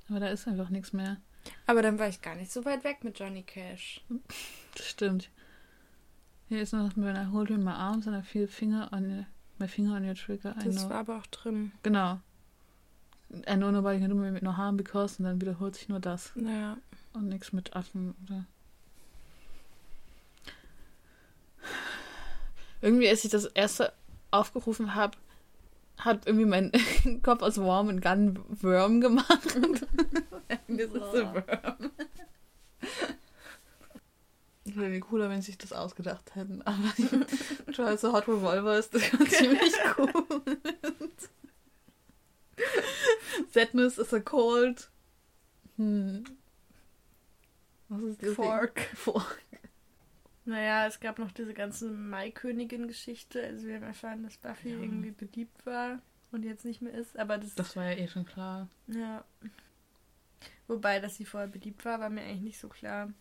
Aber 0.10 0.20
da 0.20 0.28
ist 0.28 0.48
einfach 0.48 0.70
nichts 0.70 0.94
mehr. 0.94 1.18
Aber 1.66 1.82
dann 1.82 2.00
war 2.00 2.08
ich 2.08 2.22
gar 2.22 2.36
nicht 2.36 2.52
so 2.52 2.64
weit 2.66 2.84
weg 2.84 3.04
mit 3.04 3.20
Johnny 3.20 3.44
Cash. 3.44 4.02
Das 4.76 4.86
stimmt. 4.88 5.30
Hier 6.50 6.62
ist 6.62 6.74
noch 6.74 6.96
when 6.96 7.16
I 7.16 7.32
hold 7.32 7.50
in 7.50 7.64
my 7.64 7.72
arms 7.72 8.08
and 8.08 8.18
I 8.18 8.22
feel 8.26 8.48
finger 8.48 8.90
on 8.92 9.10
your, 9.10 9.26
my 9.60 9.68
finger 9.68 9.96
on 9.96 10.06
your 10.08 10.16
trigger. 10.16 10.56
I 10.60 10.66
Das 10.66 10.76
know. 10.76 10.90
war 10.90 11.00
aber 11.00 11.18
auch 11.18 11.28
drin. 11.28 11.72
Genau. 11.84 12.20
I 13.48 13.56
know 13.56 13.72
nobody 13.72 14.00
can 14.00 14.10
do 14.10 14.16
me 14.16 14.32
no 14.42 14.56
harm 14.58 14.78
because 14.78 15.18
und 15.20 15.26
dann 15.26 15.42
wiederholt 15.42 15.76
sich 15.76 15.90
nur 15.90 16.00
das. 16.00 16.32
Naja. 16.36 16.78
Und 17.14 17.30
nichts 17.30 17.52
mit 17.54 17.76
Affen 17.76 18.14
oder. 18.26 18.46
Irgendwie, 22.82 23.08
als 23.10 23.24
ich 23.24 23.32
das 23.32 23.46
erste 23.46 23.94
aufgerufen 24.32 24.94
habe, 24.96 25.18
hat 26.04 26.28
irgendwie 26.28 26.46
mein 26.46 26.72
Kopf 27.24 27.42
aus 27.42 27.58
Worm 27.58 27.88
und 27.88 28.02
Gun 28.02 28.40
Worm 28.62 29.02
gemacht. 29.02 29.30
das 30.68 30.80
ist 30.80 30.94
so 30.94 31.02
Worm. 31.02 31.92
Das 34.66 34.76
wäre 34.76 35.00
cooler, 35.00 35.30
wenn 35.30 35.42
sie 35.42 35.48
sich 35.48 35.58
das 35.58 35.74
ausgedacht 35.74 36.36
hätten. 36.36 36.62
Aber 36.64 36.94
die 36.98 37.72
Choice 37.74 38.04
Hot 38.04 38.28
Revolver 38.28 38.78
ist 38.78 38.94
das 38.94 39.04
schon 39.04 39.28
ziemlich 39.28 39.74
cool. 39.98 40.12
Sadness 43.52 43.98
is 43.98 44.14
a 44.14 44.20
cold. 44.20 44.90
Hm. 45.78 46.24
Was 47.90 48.02
ist 48.02 48.24
das? 48.24 48.34
Fork. 48.34 48.80
Fork. 48.96 49.42
Naja, 50.46 50.88
es 50.88 51.00
gab 51.00 51.20
noch 51.20 51.32
diese 51.32 51.54
ganze 51.54 51.90
Maikönigin-Geschichte. 51.90 53.42
Also 53.44 53.68
wir 53.68 53.76
haben 53.76 53.84
erfahren, 53.84 54.24
dass 54.24 54.38
Buffy 54.38 54.70
Ja. 54.74 54.80
irgendwie 54.80 55.12
beliebt 55.12 55.66
war 55.66 56.00
und 56.32 56.44
jetzt 56.44 56.66
nicht 56.66 56.82
mehr 56.82 56.94
ist. 56.94 57.18
Aber 57.18 57.38
das, 57.38 57.56
Das 57.56 57.76
war 57.76 57.86
ja 57.86 57.98
eh 57.98 58.08
schon 58.08 58.26
klar. 58.26 58.68
ja. 58.88 59.24
Wobei, 60.68 61.00
dass 61.02 61.16
sie 61.18 61.26
vorher 61.26 61.50
beliebt 61.50 61.84
war, 61.86 62.00
war 62.00 62.10
mir 62.10 62.22
eigentlich 62.22 62.42
nicht 62.42 62.60
so 62.60 62.70
klar. 62.70 63.12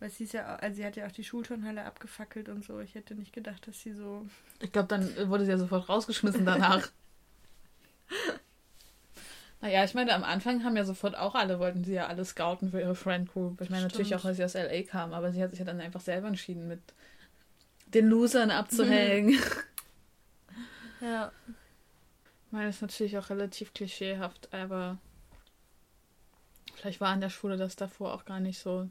Weil 0.00 0.10
sie 0.10 0.24
ist 0.24 0.32
ja, 0.32 0.56
also 0.56 0.76
sie 0.76 0.84
hat 0.84 0.96
ja 0.96 1.06
auch 1.06 1.12
die 1.12 1.24
Schulturnhalle 1.24 1.84
abgefackelt 1.84 2.48
und 2.48 2.64
so. 2.64 2.78
Ich 2.80 2.94
hätte 2.94 3.14
nicht 3.14 3.32
gedacht, 3.32 3.66
dass 3.66 3.80
sie 3.80 3.92
so. 3.92 4.26
Ich 4.60 4.70
glaube, 4.72 4.88
dann 4.88 5.28
wurde 5.28 5.44
sie 5.44 5.50
ja 5.52 5.58
sofort 5.58 5.88
rausgeschmissen 5.88 6.44
danach. 6.44 6.88
naja, 9.60 9.84
ich 9.84 9.94
meine, 9.94 10.14
am 10.14 10.24
Anfang 10.24 10.64
haben 10.64 10.76
ja 10.76 10.84
sofort 10.84 11.16
auch 11.16 11.34
alle, 11.34 11.58
wollten 11.58 11.84
sie 11.84 11.94
ja 11.94 12.06
alle 12.06 12.24
scouten 12.24 12.70
für 12.70 12.80
ihre 12.80 12.94
Friend 12.94 13.30
Group. 13.30 13.60
Ich 13.60 13.70
meine, 13.70 13.82
natürlich 13.82 14.08
Stimmt. 14.08 14.20
auch, 14.20 14.24
weil 14.24 14.34
sie 14.34 14.44
aus 14.44 14.54
L.A. 14.54 14.82
kam, 14.82 15.12
aber 15.12 15.32
sie 15.32 15.42
hat 15.42 15.50
sich 15.50 15.58
ja 15.58 15.64
dann 15.64 15.80
einfach 15.80 16.00
selber 16.00 16.28
entschieden, 16.28 16.68
mit 16.68 16.80
den 17.86 18.06
Losern 18.06 18.50
abzuhängen. 18.50 19.38
Ja. 21.00 21.30
Ich 21.46 22.52
meine, 22.52 22.66
das 22.66 22.76
ist 22.76 22.82
natürlich 22.82 23.18
auch 23.18 23.30
relativ 23.30 23.72
klischeehaft, 23.72 24.52
aber 24.52 24.98
vielleicht 26.74 27.00
war 27.00 27.10
an 27.10 27.20
der 27.20 27.30
Schule 27.30 27.56
das 27.56 27.76
davor 27.76 28.14
auch 28.14 28.24
gar 28.24 28.40
nicht 28.40 28.58
so. 28.58 28.88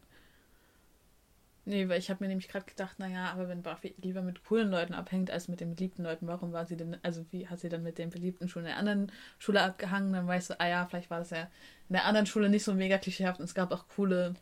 Nee, 1.68 1.90
weil 1.90 2.00
ich 2.00 2.10
habe 2.10 2.24
mir 2.24 2.30
nämlich 2.30 2.48
gerade 2.48 2.66
gedacht, 2.66 2.98
naja, 2.98 3.26
aber 3.34 3.50
wenn 3.50 3.62
Buffy 3.62 3.94
lieber 4.02 4.22
mit 4.22 4.46
coolen 4.46 4.72
Leuten 4.72 4.94
abhängt 4.94 5.30
als 5.30 5.50
mit 5.50 5.60
den 5.60 5.76
beliebten 5.76 6.02
Leuten, 6.02 6.26
warum 6.26 6.54
war 6.54 6.66
sie 6.66 6.78
denn, 6.78 6.96
also 7.04 7.26
wie 7.32 7.50
hat 7.50 7.60
sie 7.60 7.68
dann 7.68 7.84
mit 7.84 7.98
den 7.98 8.10
beliebten 8.10 8.48
Schulen 8.48 8.68
in 8.68 8.70
der 8.70 8.78
anderen 8.78 9.12
Schule 9.38 9.62
abgehangen? 9.62 10.14
Dann 10.14 10.26
weißt 10.26 10.52
du, 10.52 10.60
ah 10.62 10.68
ja, 10.70 10.86
vielleicht 10.86 11.10
war 11.10 11.20
das 11.20 11.32
ja 11.32 11.42
in 11.90 11.94
der 11.94 12.06
anderen 12.06 12.26
Schule 12.26 12.48
nicht 12.48 12.64
so 12.64 12.74
mega 12.74 12.98
klischeehaft 12.98 13.42
und 13.42 13.46
es 13.48 13.54
gab 13.54 13.74
auch 13.74 13.86
coole, 13.90 14.36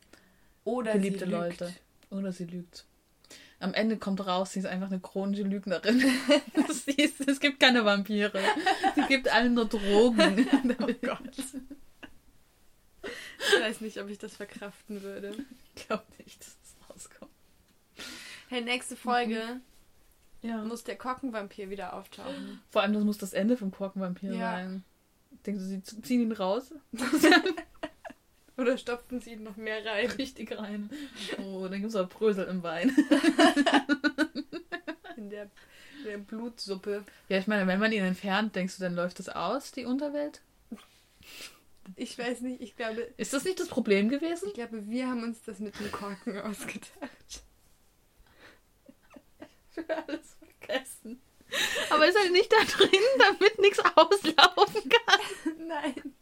Oder 0.66 0.94
beliebte. 0.94 1.26
Leute. 1.26 1.74
Oder 2.12 2.32
sie 2.32 2.46
lügt. 2.46 2.86
Am 3.60 3.74
Ende 3.74 3.98
kommt 3.98 4.24
raus, 4.28 4.54
sie 4.54 4.60
ist 4.60 4.68
einfach 4.68 4.92
eine 4.92 5.00
chronische 5.00 5.42
Lügnerin. 5.42 6.04
ist, 6.86 7.28
es 7.28 7.40
gibt 7.40 7.60
keine 7.60 7.84
Vampire. 7.84 8.40
Sie 8.94 9.02
gibt 9.08 9.34
allen 9.34 9.56
nur 9.56 9.66
Drogen. 9.66 10.48
Oh 10.80 10.86
Gott. 11.02 11.38
Ich 13.02 13.62
weiß 13.62 13.82
nicht, 13.82 14.00
ob 14.00 14.10
ich 14.10 14.20
das 14.20 14.36
verkraften 14.36 15.02
würde. 15.02 15.34
Ich 15.76 15.88
glaube 15.88 16.04
nicht. 16.20 16.46
Hey, 18.50 18.62
nächste 18.62 18.96
Folge 18.96 19.60
Ja. 20.42 20.58
muss 20.64 20.84
der 20.84 20.98
Kockenvampir 20.98 21.70
wieder 21.70 21.94
auftauchen. 21.94 22.60
Vor 22.70 22.82
allem, 22.82 22.94
das 22.94 23.04
muss 23.04 23.18
das 23.18 23.34
Ende 23.34 23.58
vom 23.58 23.72
Korkenvampir 23.72 24.34
Ja. 24.34 24.52
sein. 24.58 24.84
Denkst 25.46 25.62
du, 25.62 25.68
sie 25.68 25.82
ziehen 25.84 26.22
ihn 26.22 26.32
raus? 26.32 26.74
Oder 28.58 28.78
stopfen 28.78 29.20
sie 29.20 29.34
ihn 29.34 29.44
noch 29.44 29.58
mehr 29.58 29.84
rein? 29.86 30.10
Richtig 30.12 30.58
rein. 30.58 30.90
Oh, 31.40 31.64
dann 31.68 31.82
gibt 31.82 31.90
es 31.90 31.96
auch 31.96 32.08
Brösel 32.08 32.46
im 32.46 32.64
Wein. 32.64 32.96
In 35.18 35.30
der, 35.30 35.50
der 36.06 36.18
Blutsuppe. 36.20 37.04
Ja, 37.30 37.38
ich 37.38 37.48
meine, 37.48 37.68
wenn 37.68 37.80
man 37.80 37.92
ihn 37.92 38.04
entfernt, 38.04 38.56
denkst 38.56 38.78
du, 38.78 38.84
dann 38.84 38.96
läuft 38.96 39.20
das 39.20 39.28
aus, 39.30 39.72
die 39.72 39.86
Unterwelt? 39.86 40.42
Ich 41.96 42.18
weiß 42.18 42.42
nicht, 42.42 42.62
ich 42.62 42.76
glaube, 42.76 43.02
Ist 43.18 43.34
das 43.34 43.44
nicht 43.46 43.60
das 43.60 43.68
Problem 43.68 44.10
gewesen? 44.10 44.48
ich 44.48 44.54
glaube, 44.54 44.88
wir 44.88 45.08
haben 45.08 45.24
uns 45.24 45.42
das 45.44 45.60
mit 45.60 45.78
dem 45.80 45.92
Korken 45.92 46.38
ausgedacht. 46.42 47.44
Alles 49.78 50.38
vergessen. 50.40 51.22
Aber 51.90 52.08
ist 52.08 52.18
halt 52.18 52.32
nicht 52.32 52.52
da 52.52 52.58
drin, 52.58 52.90
damit 53.20 53.60
nichts 53.60 53.80
auslaufen 53.80 54.90
kann. 54.90 55.58
Nein. 55.68 56.16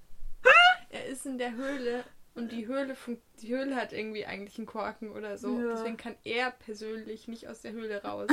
Er 0.89 1.05
ist 1.07 1.25
in 1.25 1.37
der 1.37 1.53
Höhle 1.53 2.03
und 2.35 2.51
die 2.51 2.65
Höhle, 2.65 2.97
die 3.41 3.47
Höhle 3.49 3.75
hat 3.75 3.93
irgendwie 3.93 4.25
eigentlich 4.25 4.57
einen 4.57 4.65
Korken 4.65 5.11
oder 5.11 5.37
so. 5.37 5.59
Ja. 5.59 5.73
Deswegen 5.73 5.97
kann 5.97 6.15
er 6.23 6.49
persönlich 6.51 7.27
nicht 7.27 7.47
aus 7.47 7.61
der 7.61 7.73
Höhle 7.73 8.01
raus, 8.03 8.27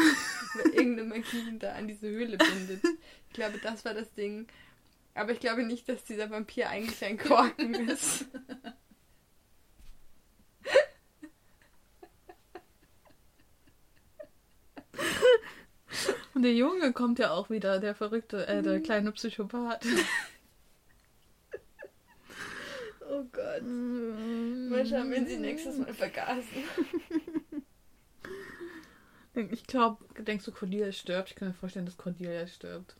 weil 0.54 0.66
irgendeine 0.74 1.08
Magie 1.08 1.40
ihn 1.48 1.58
da 1.58 1.72
an 1.72 1.86
diese 1.86 2.08
Höhle 2.08 2.38
bindet. 2.38 2.82
Ich 3.28 3.34
glaube, 3.34 3.58
das 3.62 3.84
war 3.84 3.92
das 3.92 4.12
Ding. 4.14 4.46
Aber 5.14 5.32
ich 5.32 5.40
glaube 5.40 5.64
nicht, 5.64 5.88
dass 5.88 6.04
dieser 6.04 6.30
Vampir 6.30 6.70
eigentlich 6.70 7.04
ein 7.04 7.18
Korken 7.18 7.74
ist. 7.88 8.26
Und 16.29 16.29
der 16.42 16.54
Junge 16.54 16.92
kommt 16.92 17.18
ja 17.18 17.30
auch 17.30 17.50
wieder, 17.50 17.80
der 17.80 17.94
verrückte, 17.94 18.46
äh, 18.46 18.62
der 18.62 18.80
kleine 18.80 19.12
Psychopath. 19.12 19.84
Oh 23.10 23.24
Gott. 23.32 23.62
Mal 23.62 24.86
schauen, 24.86 25.10
wenn 25.10 25.26
sie 25.26 25.38
nächstes 25.38 25.78
Mal 25.78 25.92
vergasen. 25.92 26.44
Ich 29.34 29.66
glaube, 29.66 30.04
denkst 30.22 30.44
du, 30.44 30.52
Cordelia 30.52 30.90
stirbt? 30.92 31.30
Ich 31.30 31.36
kann 31.36 31.48
mir 31.48 31.54
vorstellen, 31.54 31.86
dass 31.86 31.96
Cordelia 31.96 32.46
stirbt. 32.48 32.96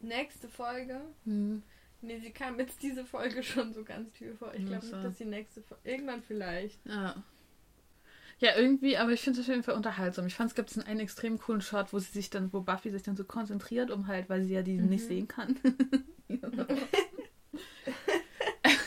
Nächste 0.00 0.48
Folge. 0.48 1.00
Hm. 1.24 1.62
Nee, 2.02 2.18
sie 2.20 2.30
kam 2.30 2.58
jetzt 2.58 2.82
diese 2.82 3.04
Folge 3.04 3.42
schon 3.42 3.72
so 3.72 3.82
ganz 3.84 4.12
viel 4.12 4.34
vor. 4.34 4.54
Ich 4.54 4.64
glaube 4.64 4.84
nicht, 4.86 5.04
dass 5.04 5.16
die 5.16 5.24
nächste 5.24 5.62
Folge. 5.62 5.90
Irgendwann 5.90 6.22
vielleicht. 6.22 6.84
Ja. 6.86 7.22
Ja, 8.40 8.56
irgendwie, 8.56 8.96
aber 8.96 9.12
ich 9.12 9.20
finde 9.20 9.38
es 9.38 9.44
auf 9.44 9.50
jeden 9.50 9.62
Fall 9.62 9.74
unterhaltsam. 9.74 10.26
Ich 10.26 10.34
fand, 10.34 10.48
es 10.50 10.54
gibt 10.54 10.76
einen 10.86 11.00
extrem 11.00 11.38
coolen 11.38 11.60
Shot, 11.60 11.92
wo 11.92 11.98
sie 11.98 12.10
sich 12.10 12.30
dann, 12.30 12.50
wo 12.54 12.62
Buffy 12.62 12.90
sich 12.90 13.02
dann 13.02 13.14
so 13.14 13.24
konzentriert, 13.24 13.90
um 13.90 14.06
halt, 14.06 14.30
weil 14.30 14.42
sie 14.42 14.54
ja 14.54 14.62
die 14.62 14.78
nicht 14.78 15.04
sehen 15.04 15.28
kann. 15.28 15.56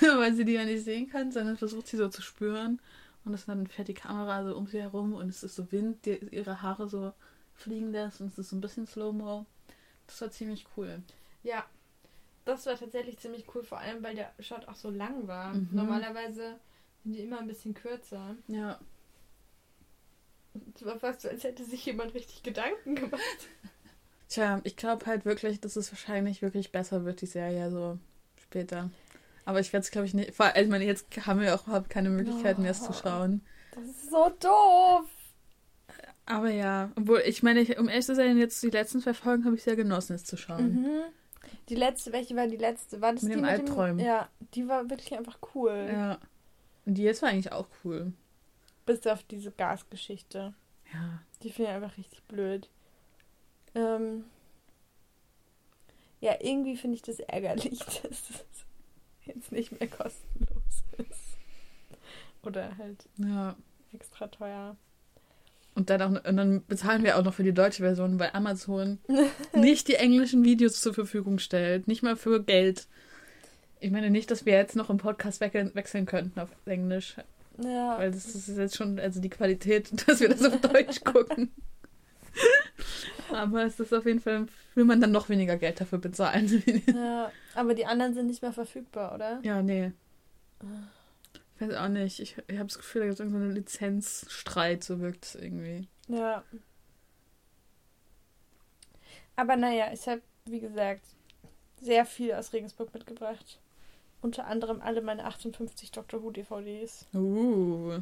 weil 0.01 0.33
sie 0.33 0.43
die 0.45 0.53
ja 0.53 0.65
nicht 0.65 0.83
sehen 0.83 1.07
kann, 1.07 1.31
sondern 1.31 1.55
versucht 1.55 1.87
sie 1.87 1.97
so 1.97 2.09
zu 2.09 2.23
spüren. 2.23 2.81
Und 3.25 3.35
es 3.35 3.45
dann 3.45 3.67
fährt 3.67 3.87
die 3.87 3.93
Kamera 3.93 4.43
so 4.43 4.57
um 4.57 4.65
sie 4.65 4.81
herum 4.81 5.13
und 5.13 5.29
es 5.29 5.43
ist 5.43 5.55
so 5.55 5.71
Wind, 5.71 6.05
der 6.07 6.33
ihre 6.33 6.63
Haare 6.63 6.89
so 6.89 7.13
fliegen 7.53 7.91
lässt 7.91 8.21
und 8.21 8.27
es 8.27 8.39
ist 8.39 8.49
so 8.49 8.55
ein 8.55 8.61
bisschen 8.61 8.87
Slow-Mo. 8.87 9.45
Das 10.07 10.19
war 10.19 10.31
ziemlich 10.31 10.65
cool. 10.75 11.03
Ja, 11.43 11.63
das 12.43 12.65
war 12.65 12.75
tatsächlich 12.75 13.19
ziemlich 13.19 13.45
cool, 13.53 13.63
vor 13.63 13.77
allem 13.77 14.03
weil 14.03 14.15
der 14.15 14.33
Shot 14.39 14.67
auch 14.67 14.75
so 14.75 14.89
lang 14.89 15.27
war. 15.27 15.53
Mhm. 15.53 15.69
Normalerweise 15.71 16.59
sind 17.03 17.13
die 17.13 17.21
immer 17.21 17.39
ein 17.39 17.47
bisschen 17.47 17.75
kürzer. 17.75 18.35
Ja. 18.47 18.79
Es 20.75 20.85
war 20.85 20.99
fast 20.99 21.21
so, 21.21 21.29
als 21.29 21.43
hätte 21.43 21.63
sich 21.63 21.85
jemand 21.85 22.13
richtig 22.13 22.43
Gedanken 22.43 22.95
gemacht. 22.95 23.21
Tja, 24.29 24.61
ich 24.63 24.75
glaube 24.75 25.05
halt 25.05 25.25
wirklich, 25.25 25.59
dass 25.59 25.75
es 25.75 25.91
wahrscheinlich 25.91 26.41
wirklich 26.41 26.71
besser 26.71 27.05
wird, 27.05 27.21
die 27.21 27.27
Serie 27.27 27.69
so 27.69 27.99
später. 28.41 28.89
Aber 29.45 29.59
ich 29.59 29.73
werde 29.73 29.83
es, 29.83 29.91
glaube 29.91 30.07
ich, 30.07 30.13
nicht. 30.13 30.33
Vor 30.33 30.45
allem, 30.45 30.65
ich 30.65 30.71
meine, 30.71 30.85
jetzt 30.85 31.05
haben 31.25 31.41
wir 31.41 31.53
auch 31.53 31.67
überhaupt 31.67 31.89
keine 31.89 32.09
Möglichkeit 32.09 32.59
mehr, 32.59 32.71
es 32.71 32.83
zu 32.83 32.93
schauen. 32.93 33.41
Das 33.75 33.85
ist 33.85 34.09
so 34.09 34.29
doof. 34.39 35.05
Aber 36.25 36.49
ja, 36.49 36.91
obwohl, 36.95 37.21
ich 37.25 37.43
meine, 37.43 37.59
ich, 37.59 37.77
um 37.77 37.89
ehrlich 37.89 38.05
zu 38.05 38.15
sein, 38.15 38.37
jetzt 38.37 38.63
die 38.63 38.69
letzten 38.69 39.01
zwei 39.01 39.13
Folgen 39.13 39.43
habe 39.45 39.55
ich 39.55 39.63
sehr 39.63 39.75
genossen, 39.75 40.13
es 40.13 40.23
zu 40.23 40.37
schauen. 40.37 40.81
Mhm. 40.81 41.01
Die 41.69 41.75
letzte, 41.75 42.13
welche 42.13 42.35
war 42.35 42.47
die 42.47 42.57
letzte? 42.57 43.01
War 43.01 43.13
das 43.13 43.23
Mit 43.23 43.33
die 43.33 43.37
dem 43.37 43.45
Albträumen. 43.45 44.03
Ja, 44.03 44.29
die 44.53 44.67
war 44.67 44.89
wirklich 44.89 45.17
einfach 45.17 45.37
cool. 45.53 45.89
Ja. 45.91 46.19
Und 46.85 46.95
die 46.95 47.03
jetzt 47.03 47.21
war 47.21 47.29
eigentlich 47.29 47.51
auch 47.51 47.67
cool. 47.83 48.13
Bis 48.85 49.05
auf 49.07 49.23
diese 49.23 49.51
Gasgeschichte. 49.51 50.53
Ja. 50.93 51.21
Die 51.41 51.51
finde 51.51 51.71
ich 51.71 51.75
einfach 51.77 51.97
richtig 51.97 52.21
blöd. 52.23 52.69
Ähm, 53.75 54.25
ja, 56.21 56.35
irgendwie 56.39 56.77
finde 56.77 56.95
ich 56.95 57.01
das 57.01 57.19
ärgerlich, 57.19 57.79
dass 58.03 58.29
es 58.29 58.65
jetzt 59.25 59.51
nicht 59.51 59.77
mehr 59.79 59.89
kostenlos 59.89 60.83
ist. 60.97 61.37
Oder 62.43 62.77
halt 62.77 63.07
Ja. 63.17 63.55
extra 63.93 64.27
teuer. 64.27 64.75
Und 65.75 65.89
dann, 65.89 66.01
auch, 66.03 66.23
und 66.29 66.37
dann 66.37 66.63
bezahlen 66.67 67.03
wir 67.03 67.17
auch 67.17 67.23
noch 67.23 67.33
für 67.33 67.43
die 67.43 67.53
deutsche 67.53 67.81
Version, 67.81 68.19
weil 68.19 68.29
Amazon 68.33 68.99
nicht 69.53 69.87
die 69.87 69.95
englischen 69.95 70.43
Videos 70.43 70.79
zur 70.81 70.93
Verfügung 70.93 71.39
stellt. 71.39 71.87
Nicht 71.87 72.03
mal 72.03 72.15
für 72.15 72.43
Geld. 72.43 72.87
Ich 73.79 73.89
meine 73.91 74.11
nicht, 74.11 74.29
dass 74.29 74.45
wir 74.45 74.53
jetzt 74.53 74.75
noch 74.75 74.89
im 74.91 74.97
Podcast 74.97 75.41
wechseln, 75.41 75.73
wechseln 75.73 76.05
könnten 76.05 76.39
auf 76.39 76.49
Englisch. 76.65 77.15
Ja. 77.57 77.97
Weil 77.97 78.11
das 78.11 78.25
ist 78.25 78.47
jetzt 78.47 78.75
schon, 78.75 78.99
also 78.99 79.19
die 79.19 79.29
Qualität, 79.29 79.91
dass 80.07 80.19
wir 80.19 80.29
das 80.29 80.43
auf 80.43 80.59
Deutsch 80.61 81.03
gucken. 81.03 81.51
Aber 83.31 83.63
es 83.63 83.79
ist 83.79 83.93
auf 83.93 84.05
jeden 84.05 84.19
Fall, 84.19 84.47
will 84.75 84.85
man 84.85 85.01
dann 85.01 85.11
noch 85.11 85.29
weniger 85.29 85.57
Geld 85.57 85.79
dafür 85.81 85.99
bezahlen. 85.99 86.63
ja. 86.87 87.31
Aber 87.55 87.73
die 87.73 87.85
anderen 87.85 88.13
sind 88.13 88.27
nicht 88.27 88.41
mehr 88.41 88.53
verfügbar, 88.53 89.13
oder? 89.13 89.39
ja, 89.43 89.61
nee. 89.61 89.91
Ich 91.55 91.67
weiß 91.67 91.75
auch 91.75 91.89
nicht. 91.89 92.19
Ich, 92.19 92.37
ich 92.47 92.57
habe 92.57 92.67
das 92.67 92.77
Gefühl, 92.77 93.01
da 93.01 93.07
gibt 93.07 93.19
es 93.19 93.25
irgendeinen 93.25 93.51
Lizenzstreit, 93.51 94.83
so 94.83 94.99
wirkt 94.99 95.25
es 95.25 95.35
irgendwie. 95.35 95.87
Ja. 96.07 96.43
Aber 99.35 99.55
naja, 99.55 99.91
ich 99.93 100.07
habe, 100.07 100.21
wie 100.45 100.59
gesagt, 100.59 101.05
sehr 101.81 102.05
viel 102.05 102.33
aus 102.33 102.53
Regensburg 102.53 102.93
mitgebracht. 102.93 103.59
Unter 104.23 104.47
anderem 104.47 104.79
alle 104.81 105.01
meine 105.01 105.25
58 105.25 105.91
Doctor 105.91 106.23
Who 106.23 106.31
DVDs. 106.31 107.07
Uh. 107.13 107.99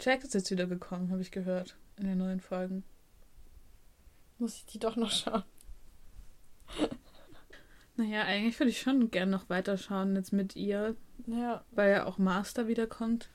Jack 0.00 0.24
ist 0.24 0.34
jetzt 0.34 0.50
wieder 0.50 0.66
gekommen, 0.66 1.12
habe 1.12 1.22
ich 1.22 1.30
gehört. 1.30 1.76
In 1.96 2.06
den 2.08 2.18
neuen 2.18 2.40
Folgen. 2.40 2.82
Muss 4.38 4.56
ich 4.56 4.66
die 4.66 4.80
doch 4.80 4.96
noch 4.96 5.10
schauen. 5.10 5.44
Naja, 7.96 8.22
eigentlich 8.22 8.58
würde 8.58 8.70
ich 8.70 8.80
schon 8.80 9.10
gern 9.10 9.28
noch 9.28 9.50
weiterschauen 9.50 10.16
jetzt 10.16 10.32
mit 10.32 10.56
ihr, 10.56 10.96
Ja. 11.26 11.62
weil 11.72 11.90
ja 11.92 12.06
auch 12.06 12.16
Master 12.16 12.66
wiederkommt. 12.66 13.28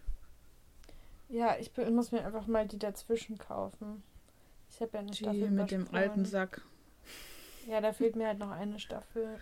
Ja, 1.29 1.55
ich 1.59 1.71
muss 1.91 2.11
mir 2.11 2.25
einfach 2.25 2.47
mal 2.47 2.67
die 2.67 2.79
dazwischen 2.79 3.37
kaufen. 3.37 4.01
Ich 4.71 4.81
habe 4.81 4.89
ja 4.93 4.99
eine 5.01 5.11
Die 5.11 5.17
Staffel 5.17 5.51
mit 5.51 5.69
dem 5.69 5.87
alten 5.93 6.25
Sack. 6.25 6.61
Ja, 7.67 7.79
da 7.79 7.93
fehlt 7.93 8.15
mir 8.15 8.25
halt 8.25 8.39
noch 8.39 8.49
eine 8.49 8.79
Staffel. 8.79 9.37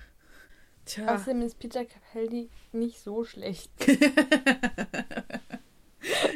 Tja. 0.86 1.16
Außerdem 1.16 1.42
ist 1.44 1.60
Peter 1.60 1.86
Capaldi 1.86 2.50
nicht 2.74 3.00
so 3.02 3.24
schlecht. 3.24 3.72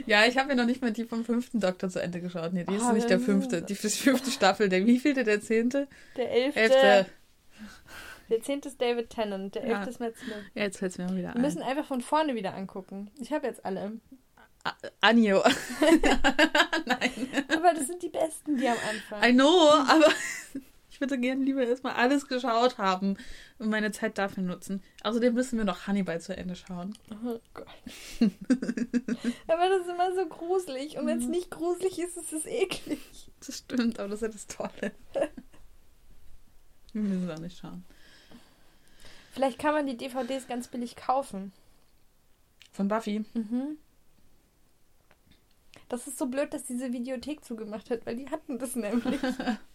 ja, 0.05 0.25
ich 0.25 0.38
habe 0.38 0.49
ja 0.49 0.55
noch 0.55 0.65
nicht 0.65 0.81
mal 0.81 0.91
die 0.91 1.03
vom 1.03 1.25
fünften 1.25 1.60
Doktor 1.60 1.89
zu 1.89 2.01
Ende 2.01 2.21
geschaut. 2.21 2.53
Nee, 2.53 2.63
die 2.63 2.75
ist 2.75 2.83
Ah, 2.83 2.93
nicht 2.93 3.10
der 3.10 3.19
fünfte. 3.19 3.62
Die 3.62 3.75
fünfte 3.75 4.31
Staffel. 4.31 4.69
Der 4.69 4.86
wievielte? 4.86 5.23
Der 5.25 5.41
zehnte? 5.41 5.88
Der 6.15 6.31
elfte. 6.31 6.60
Elfte. 6.62 7.05
Der 8.29 8.41
zehnte 8.41 8.69
ist 8.69 8.79
David 8.81 9.10
Tennant. 9.10 9.55
Der 9.55 9.65
Ja. 9.67 9.75
elfte 9.77 9.89
ist 9.89 9.99
Matt 9.99 10.15
Smith. 10.17 10.33
Ja, 10.53 10.63
jetzt 10.63 10.77
fällt 10.79 10.91
es 10.93 10.97
mir 10.97 11.05
mal 11.05 11.15
wieder 11.17 11.29
Wir 11.29 11.36
ein. 11.36 11.41
müssen 11.41 11.62
einfach 11.62 11.86
von 11.86 12.01
vorne 12.01 12.36
wieder 12.36 12.53
angucken. 12.53 13.12
Ich 13.19 13.31
habe 13.33 13.47
jetzt 13.47 13.65
alle. 13.65 13.99
A- 14.63 14.73
Anjo. 15.01 15.43
Nein. 16.86 17.12
Aber 17.49 17.73
das 17.73 17.88
sind 17.88 18.01
die 18.03 18.10
besten, 18.10 18.57
die 18.57 18.67
am 18.67 18.77
Anfang. 18.89 19.23
I 19.29 19.33
know, 19.33 19.69
aber 19.88 20.07
ich 20.97 21.01
würde 21.01 21.19
gerne 21.19 21.43
lieber 21.43 21.63
erstmal 21.63 21.93
alles 21.93 22.27
geschaut 22.27 22.79
haben 22.79 23.17
und 23.60 23.69
meine 23.69 23.91
Zeit 23.91 24.17
dafür 24.17 24.41
nutzen. 24.41 24.81
Außerdem 25.03 25.31
müssen 25.36 25.60
wir 25.60 25.63
noch 25.63 25.86
Hannibal 25.86 26.19
zu 26.19 26.36
Ende 26.36 26.55
schauen. 26.55 26.97
Oh 27.12 27.39
Gott. 27.53 27.67
aber 29.47 29.69
das 29.69 29.81
ist 29.81 29.89
immer 29.89 30.15
so 30.15 30.25
gruselig. 30.25 30.97
Und 30.97 31.05
wenn 31.05 31.19
es 31.19 31.27
nicht 31.27 31.51
gruselig 31.51 31.99
ist, 31.99 32.17
ist 32.17 32.33
es 32.33 32.47
eklig. 32.47 32.99
Das 33.45 33.60
stimmt, 33.60 33.99
aber 33.99 34.10
das 34.10 34.23
ist 34.23 34.27
ja 34.27 34.33
das 34.33 34.47
Tolle. 34.47 34.91
Wir 36.93 37.01
müssen 37.03 37.29
auch 37.29 37.38
nicht 37.38 37.60
schauen. 37.60 37.86
Vielleicht 39.33 39.60
kann 39.60 39.75
man 39.75 39.86
die 39.86 39.97
DVDs 39.97 40.47
ganz 40.47 40.67
billig 40.67 40.95
kaufen. 40.95 41.51
Von 42.71 42.88
Buffy. 42.88 43.23
Mhm. 43.36 43.77
Das 45.89 46.07
ist 46.07 46.17
so 46.17 46.25
blöd, 46.25 46.55
dass 46.55 46.63
diese 46.63 46.91
Videothek 46.91 47.45
zugemacht 47.45 47.91
hat, 47.91 48.07
weil 48.07 48.15
die 48.15 48.31
hatten 48.31 48.57
das 48.57 48.75
nämlich. 48.75 49.21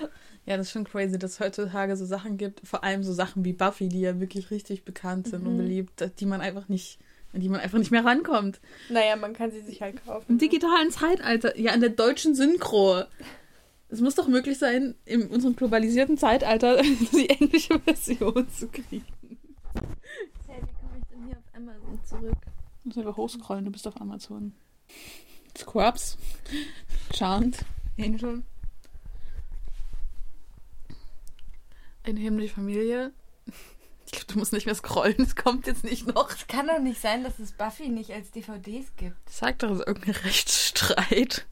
Ja, 0.46 0.58
das 0.58 0.66
ist 0.66 0.72
schon 0.72 0.84
crazy, 0.84 1.18
dass 1.18 1.32
es 1.32 1.40
heutzutage 1.40 1.96
so 1.96 2.04
Sachen 2.04 2.36
gibt, 2.36 2.60
vor 2.68 2.84
allem 2.84 3.02
so 3.02 3.14
Sachen 3.14 3.46
wie 3.46 3.54
Buffy, 3.54 3.88
die 3.88 4.00
ja 4.02 4.20
wirklich 4.20 4.50
richtig 4.50 4.84
bekannt 4.84 5.26
sind 5.28 5.46
und 5.46 5.54
Mhm. 5.54 5.56
beliebt, 5.58 6.10
die 6.20 6.26
man 6.26 6.42
einfach 6.42 6.68
nicht, 6.68 6.98
an 7.32 7.40
die 7.40 7.48
man 7.48 7.60
einfach 7.60 7.78
nicht 7.78 7.90
mehr 7.90 8.04
rankommt. 8.04 8.60
naja, 8.90 9.16
man 9.16 9.32
kann 9.32 9.50
sie 9.52 9.62
sich 9.62 9.80
halt 9.80 10.04
kaufen. 10.04 10.26
Im 10.28 10.36
digitalen 10.38 10.90
Zeitalter, 10.90 11.58
ja, 11.58 11.72
in 11.72 11.80
der 11.80 11.88
deutschen 11.88 12.34
Synchro. 12.34 13.04
Es 13.88 14.02
muss 14.02 14.16
doch 14.16 14.28
möglich 14.28 14.58
sein, 14.58 14.94
in 15.06 15.28
unserem 15.28 15.56
globalisierten 15.56 16.18
Zeitalter 16.18 16.82
die 17.12 17.30
englische 17.30 17.78
Version 17.80 18.46
zu 18.50 18.68
kriegen. 18.68 19.06
Hey, 20.46 20.60
wie 20.60 20.74
komme 20.74 20.98
ich 20.98 21.04
denn 21.10 21.24
hier 21.26 21.38
auf 21.38 21.54
Amazon 21.56 22.00
zurück? 22.04 22.36
Du 22.82 22.88
musst 22.88 22.98
einfach 22.98 23.16
hochscrollen, 23.16 23.64
du 23.64 23.70
bist 23.70 23.86
auf 23.88 23.98
Amazon. 23.98 24.52
Scrubs, 25.56 26.18
Chant, 27.14 27.64
Angel. 27.98 28.42
Eine 32.04 32.20
himmlische 32.20 32.54
Familie. 32.54 33.12
Ich 34.06 34.12
glaube, 34.12 34.32
du 34.32 34.38
musst 34.38 34.52
nicht 34.52 34.66
mehr 34.66 34.74
scrollen, 34.74 35.16
es 35.18 35.34
kommt 35.34 35.66
jetzt 35.66 35.82
nicht 35.84 36.06
noch. 36.06 36.30
Es 36.30 36.46
kann 36.46 36.66
doch 36.68 36.78
nicht 36.78 37.00
sein, 37.00 37.24
dass 37.24 37.38
es 37.38 37.52
Buffy 37.52 37.88
nicht 37.88 38.10
als 38.12 38.30
DVDs 38.30 38.94
gibt. 38.96 39.16
Sag 39.28 39.58
doch, 39.60 39.70
es 39.70 39.80
ist 39.80 39.86
irgendein 39.86 40.14
Rechtsstreit. 40.14 41.46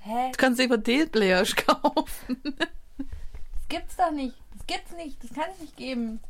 Hä? 0.00 0.30
Du 0.32 0.36
kannst 0.36 0.60
DVD-Player 0.60 1.44
kaufen. 1.56 2.36
Das 2.58 3.68
gibt's 3.68 3.96
doch 3.96 4.12
nicht. 4.12 4.36
Das 4.56 4.66
gibt's 4.66 4.92
nicht. 4.96 5.22
Das 5.24 5.32
kann 5.32 5.50
es 5.54 5.60
nicht 5.60 5.76
geben. 5.76 6.20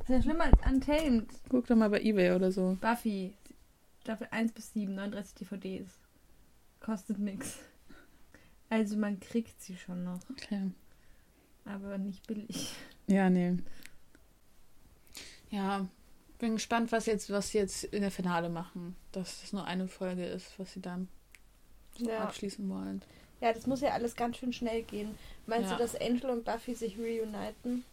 Das 0.00 0.08
ist 0.10 0.16
ja 0.16 0.22
schlimmer 0.22 0.44
als 0.44 0.58
Untamed. 0.66 1.28
Guck 1.48 1.66
doch 1.68 1.76
mal 1.76 1.88
bei 1.88 2.00
Ebay 2.02 2.32
oder 2.32 2.50
so. 2.52 2.76
Buffy. 2.80 3.34
Staffel 4.02 4.26
1 4.32 4.52
bis 4.52 4.72
7, 4.72 4.94
39 4.96 5.34
DVDs. 5.36 5.88
Kostet 6.80 7.18
nix. 7.20 7.58
Also 8.68 8.96
man 8.96 9.20
kriegt 9.20 9.62
sie 9.62 9.76
schon 9.76 10.02
noch, 10.02 10.18
Okay. 10.32 10.72
aber 11.64 11.96
nicht 11.98 12.26
billig. 12.26 12.74
Ja, 13.06 13.28
nee. 13.30 13.56
Ja, 15.50 15.86
bin 16.38 16.54
gespannt, 16.54 16.92
was 16.92 17.06
jetzt, 17.06 17.30
was 17.30 17.50
sie 17.50 17.58
jetzt 17.58 17.84
in 17.84 18.02
der 18.02 18.10
Finale 18.10 18.48
machen. 18.48 18.96
Dass 19.12 19.40
das 19.40 19.52
nur 19.52 19.64
eine 19.64 19.86
Folge 19.88 20.24
ist, 20.24 20.58
was 20.58 20.72
sie 20.72 20.80
dann 20.80 21.08
so 21.98 22.08
Ja. 22.08 22.24
abschließen 22.24 22.68
wollen. 22.68 23.02
Ja, 23.40 23.52
das 23.52 23.66
muss 23.66 23.80
ja 23.80 23.90
alles 23.90 24.16
ganz 24.16 24.38
schön 24.38 24.52
schnell 24.52 24.82
gehen. 24.82 25.16
Meinst 25.46 25.70
Ja. 25.70 25.76
du, 25.76 25.82
dass 25.82 26.00
Angel 26.00 26.30
und 26.30 26.44
Buffy 26.44 26.74
sich 26.74 26.98
reuniten? 26.98 27.84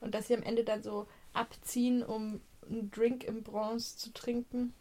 Und 0.00 0.14
dass 0.14 0.28
sie 0.28 0.36
am 0.36 0.42
Ende 0.42 0.64
dann 0.64 0.82
so 0.82 1.06
abziehen, 1.32 2.02
um 2.02 2.40
einen 2.68 2.90
Drink 2.90 3.24
im 3.24 3.42
Bronze 3.42 3.96
zu 3.96 4.12
trinken? 4.12 4.74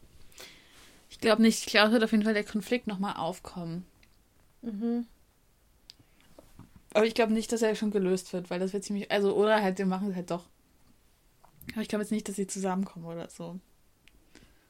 Ich 1.10 1.20
glaube 1.20 1.42
nicht. 1.42 1.60
Ich 1.60 1.66
glaube, 1.68 1.88
es 1.88 1.94
wird 1.94 2.04
auf 2.04 2.12
jeden 2.12 2.24
Fall 2.24 2.34
der 2.34 2.44
Konflikt 2.44 2.88
nochmal 2.88 3.16
aufkommen. 3.16 3.86
Mhm. 4.62 5.08
Aber 6.94 7.06
ich 7.06 7.16
glaube 7.16 7.34
nicht, 7.34 7.52
dass 7.52 7.62
er 7.62 7.76
schon 7.76 7.92
gelöst 7.92 8.32
wird, 8.34 8.50
weil 8.50 8.60
das 8.60 8.74
wird 8.74 8.84
ziemlich. 8.84 9.12
Also, 9.12 9.36
oder 9.36 9.62
halt, 9.62 9.78
wir 9.78 9.86
machen 9.86 10.10
es 10.10 10.16
halt 10.16 10.32
doch. 10.32 10.46
Aber 11.72 11.82
ich 11.82 11.88
glaube 11.88 12.04
jetzt 12.04 12.12
nicht, 12.12 12.28
dass 12.28 12.36
sie 12.36 12.48
zusammenkommen 12.48 13.06
oder 13.06 13.30
so. 13.30 13.60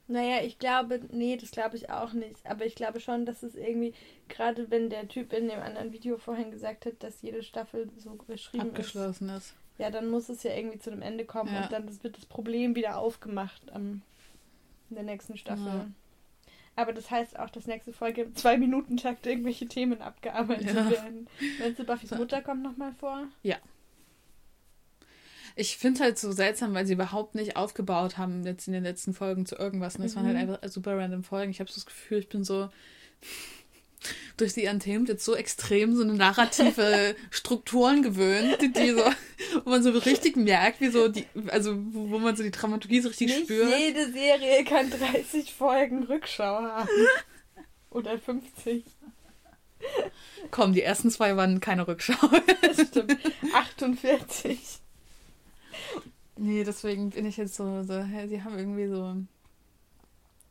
Naja, 0.07 0.43
ich 0.43 0.59
glaube, 0.59 0.99
nee, 1.12 1.38
das 1.38 1.51
glaube 1.51 1.77
ich 1.77 1.89
auch 1.89 2.13
nicht. 2.13 2.45
Aber 2.45 2.65
ich 2.65 2.75
glaube 2.75 2.99
schon, 2.99 3.25
dass 3.25 3.41
es 3.41 3.55
irgendwie, 3.55 3.93
gerade 4.27 4.69
wenn 4.69 4.89
der 4.89 5.07
Typ 5.07 5.31
in 5.33 5.47
dem 5.47 5.59
anderen 5.59 5.93
Video 5.93 6.17
vorhin 6.17 6.51
gesagt 6.51 6.86
hat, 6.86 7.01
dass 7.01 7.21
jede 7.21 7.41
Staffel 7.41 7.89
so 7.97 8.12
geschrieben 8.27 8.69
Abgeschlossen 8.69 9.29
ist. 9.29 9.45
ist. 9.45 9.53
Ja, 9.79 9.89
dann 9.89 10.09
muss 10.12 10.29
es 10.29 10.43
ja 10.43 10.53
irgendwie 10.53 10.77
zu 10.77 10.91
einem 10.91 11.01
Ende 11.01 11.25
kommen 11.25 11.53
Ja. 11.53 11.63
und 11.63 11.71
dann 11.71 12.03
wird 12.03 12.17
das 12.17 12.25
Problem 12.25 12.75
wieder 12.75 12.97
aufgemacht 12.99 13.62
am, 13.71 14.01
in 14.89 14.95
der 14.95 15.03
nächsten 15.03 15.38
Staffel. 15.38 15.65
Ja. 15.65 15.88
Aber 16.75 16.91
das 16.93 17.12
heißt 17.12 17.38
auch, 17.38 17.49
dass 17.51 17.67
nächste 17.67 17.93
Folge 17.93 18.23
im 18.23 18.36
Zwei-Minuten-Takt 18.36 19.27
irgendwelche 19.27 19.67
Themen 19.67 20.01
abgearbeitet 20.01 20.73
Ja. 20.73 20.89
werden. 20.89 21.27
Meinst 21.59 21.79
du, 21.79 21.83
Buffys. 21.83 22.12
Mutter 22.12 22.41
kommt 22.41 22.63
nochmal 22.63 22.93
vor? 22.93 23.27
Ich 25.55 25.77
finde 25.77 25.97
es 25.97 26.01
halt 26.01 26.17
so 26.17 26.31
seltsam, 26.31 26.73
weil 26.73 26.88
sie 26.88 26.93
überhaupt 26.93 27.36
nicht 27.36 27.55
aufgebaut 27.57 28.17
haben 28.17 28.43
jetzt 28.43 28.65
in 28.67 28.73
den 28.73 28.83
letzten 28.83 29.13
Folgen 29.13 29.45
zu 29.45 29.55
irgendwas. 29.55 29.95
Und 29.97 30.03
das 30.03 30.15
waren 30.15 30.25
halt 30.25 30.36
Mhm. 30.36 30.41
einfach 30.53 30.67
super 30.69 30.97
random 30.97 31.23
Folgen. 31.23 31.51
Ich 31.51 31.59
habe 31.59 31.69
so 31.69 31.75
das 31.75 31.86
Gefühl, 31.86 32.17
ich 32.17 32.29
bin 32.29 32.43
so 32.43 32.69
durch 34.37 34.53
die 34.53 34.67
Untamed 34.67 35.09
jetzt 35.09 35.25
so 35.25 35.35
extrem 35.35 35.95
so 35.95 36.03
eine 36.03 36.13
narrative 36.13 37.15
Strukturen 37.31 38.01
gewöhnt, 38.03 38.61
die, 38.61 38.71
die 38.71 38.91
so, 38.91 39.03
wo 39.63 39.69
man 39.69 39.83
so 39.83 39.91
richtig 39.91 40.35
merkt, 40.35 40.81
wie 40.81 40.89
so 40.89 41.07
die, 41.07 41.25
also 41.47 41.75
wo 41.91 42.19
man 42.19 42.35
so 42.35 42.43
die 42.43 42.51
Dramaturgie 42.51 43.01
so 43.01 43.09
richtig 43.09 43.27
Nicht 43.27 43.43
spürt. 43.43 43.77
jede 43.77 44.11
Serie 44.11 44.63
kann 44.63 44.89
30 44.89 45.53
Folgen 45.53 46.03
Rückschau 46.03 46.61
haben. 46.61 46.89
Oder 47.89 48.17
50. 48.17 48.83
Komm, 50.51 50.73
die 50.73 50.81
ersten 50.81 51.11
zwei 51.11 51.35
waren 51.35 51.59
keine 51.59 51.87
Rückschau. 51.87 52.15
Das 52.61 52.87
stimmt. 52.87 53.17
48. 53.53 54.59
nee, 56.37 56.63
deswegen 56.63 57.09
bin 57.11 57.25
ich 57.25 57.37
jetzt 57.37 57.55
so, 57.55 57.83
so 57.83 58.01
hä, 58.01 58.27
sie 58.27 58.41
haben 58.43 58.57
irgendwie 58.57 58.87
so, 58.87 59.15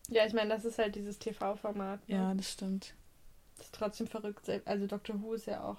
Ja, 0.08 0.26
ich 0.26 0.32
meine, 0.34 0.50
das 0.50 0.64
ist 0.64 0.78
halt 0.78 0.94
dieses 0.94 1.18
TV-Format. 1.18 2.08
Ne? 2.08 2.14
ja, 2.14 2.34
das 2.34 2.52
stimmt. 2.52 2.94
Ist 3.62 3.75
trotzdem 3.75 4.07
verrückt. 4.09 4.51
Also 4.64 4.87
Doctor 4.87 5.22
Who 5.22 5.35
ist 5.35 5.46
ja 5.46 5.62
auch 5.62 5.79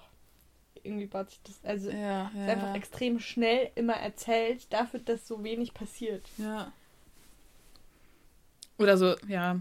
irgendwie 0.82 1.06
baut 1.06 1.30
sich 1.30 1.40
das. 1.42 1.64
Also 1.64 1.90
Ja, 1.90 2.28
ist 2.28 2.34
ja. 2.36 2.46
einfach 2.46 2.74
extrem 2.74 3.18
schnell 3.20 3.70
immer 3.74 3.94
erzählt, 3.94 4.72
dafür, 4.72 5.00
dass 5.00 5.26
so 5.26 5.42
wenig 5.44 5.74
passiert. 5.74 6.28
Ja. 6.38 6.72
Oder 8.78 8.96
so, 8.96 9.16
ja. 9.28 9.60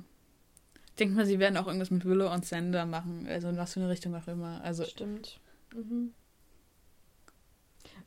Denkt 0.99 1.15
mal, 1.15 1.25
sie 1.25 1.39
werden 1.39 1.57
auch 1.57 1.67
irgendwas 1.67 1.91
mit 1.91 2.05
Willow 2.05 2.31
und 2.31 2.45
Sander 2.45 2.85
machen. 2.85 3.27
Also 3.27 3.49
in 3.49 3.57
was 3.57 3.73
für 3.73 3.79
eine 3.79 3.89
Richtung 3.89 4.15
auch 4.15 4.27
immer. 4.27 4.61
Also, 4.63 4.85
Stimmt. 4.85 5.39
Mhm. 5.73 6.13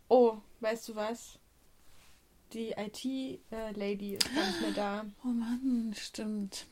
Oh, 0.09 0.39
weißt 0.61 0.89
du 0.89 0.95
was? 0.97 1.39
Die 2.53 2.71
IT-Lady 2.71 4.15
ist 4.15 4.35
gar 4.35 4.47
nicht 4.47 4.61
mehr 4.61 4.71
da. 4.73 5.05
oh 5.25 5.29
Mann, 5.29 5.93
stimmt. 5.97 6.67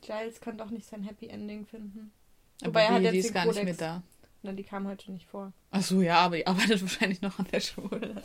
Giles 0.00 0.40
kann 0.40 0.58
doch 0.58 0.70
nicht 0.70 0.86
sein 0.86 1.02
Happy 1.02 1.26
Ending 1.26 1.66
finden. 1.66 2.12
Aber 2.62 2.80
er 2.80 2.94
hat 2.94 3.02
jetzt 3.02 3.12
die 3.12 3.18
ist 3.18 3.34
gar 3.34 3.46
nicht 3.46 3.62
mehr 3.62 3.74
da. 3.74 4.02
Na, 4.42 4.52
die 4.52 4.64
kam 4.64 4.88
heute 4.88 5.12
nicht 5.12 5.26
vor. 5.26 5.52
Ach 5.70 5.82
so, 5.82 6.02
ja, 6.02 6.18
aber 6.18 6.36
die 6.36 6.46
arbeitet 6.46 6.82
wahrscheinlich 6.82 7.22
noch 7.22 7.38
an 7.38 7.46
der 7.52 7.60
Schule. 7.60 8.22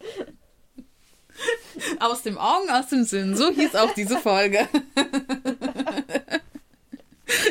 aus 2.00 2.22
dem 2.22 2.38
Augen, 2.38 2.70
aus 2.70 2.88
dem 2.88 3.04
Sinn. 3.04 3.36
So 3.36 3.50
hieß 3.50 3.74
auch 3.74 3.92
diese 3.94 4.18
Folge. 4.18 4.68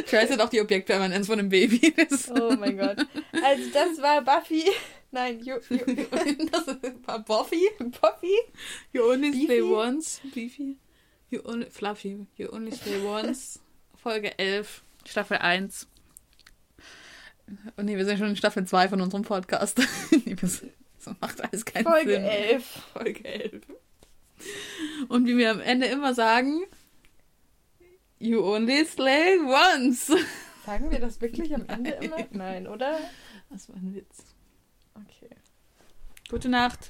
ich 0.05 0.13
weiß 0.13 0.29
ja 0.29 0.39
auch 0.43 0.49
die 0.49 0.61
Objektpermanenz 0.61 1.27
von 1.27 1.37
dem 1.37 1.49
Baby. 1.49 1.93
Oh 2.29 2.55
mein 2.57 2.77
Gott. 2.77 3.05
Also 3.43 3.69
das 3.73 4.01
war 4.01 4.21
Buffy. 4.21 4.63
Nein, 5.11 5.41
you, 5.43 5.55
you, 5.69 5.77
das 6.51 6.67
war 7.05 7.19
Buffy. 7.19 7.69
Buffy. 7.79 8.35
You 8.93 9.03
only 9.03 9.29
Beefy? 9.31 9.45
stay 9.45 9.61
once. 9.61 10.21
Beefy. 10.33 10.77
You 11.29 11.41
only, 11.45 11.69
fluffy. 11.69 12.25
You 12.37 12.49
only 12.51 12.71
stay 12.71 12.99
once. 13.03 13.59
Folge 14.03 14.37
11, 14.37 14.83
Staffel 15.05 15.37
1. 15.37 15.87
Und 17.77 17.85
nee, 17.85 17.95
wir 17.95 18.03
sind 18.03 18.17
schon 18.17 18.27
in 18.27 18.35
Staffel 18.35 18.65
2 18.65 18.89
von 18.89 18.99
unserem 18.99 19.23
Podcast. 19.23 19.81
Nee, 20.25 20.35
das 20.35 20.61
das 21.03 21.15
macht 21.19 21.41
alles 21.41 21.63
keinen 21.63 21.85
Folge 21.85 22.11
Sinn. 22.11 22.23
11. 22.23 22.65
Folge 22.93 23.25
11. 23.25 23.61
Und 25.07 25.25
wie 25.25 25.37
wir 25.37 25.51
am 25.51 25.61
Ende 25.61 25.87
immer 25.87 26.13
sagen, 26.13 26.63
you 28.19 28.41
only 28.41 28.85
slay 28.85 29.37
once. 29.39 30.11
Sagen 30.65 30.91
wir 30.91 30.99
das 30.99 31.21
wirklich 31.21 31.55
am 31.55 31.65
Ende 31.67 31.91
immer? 31.91 32.17
Nein, 32.31 32.67
oder? 32.67 32.99
Das 33.49 33.69
war 33.69 33.77
ein 33.77 33.95
Witz. 33.95 34.25
Okay. 34.95 35.29
Gute 36.29 36.49
Nacht. 36.49 36.89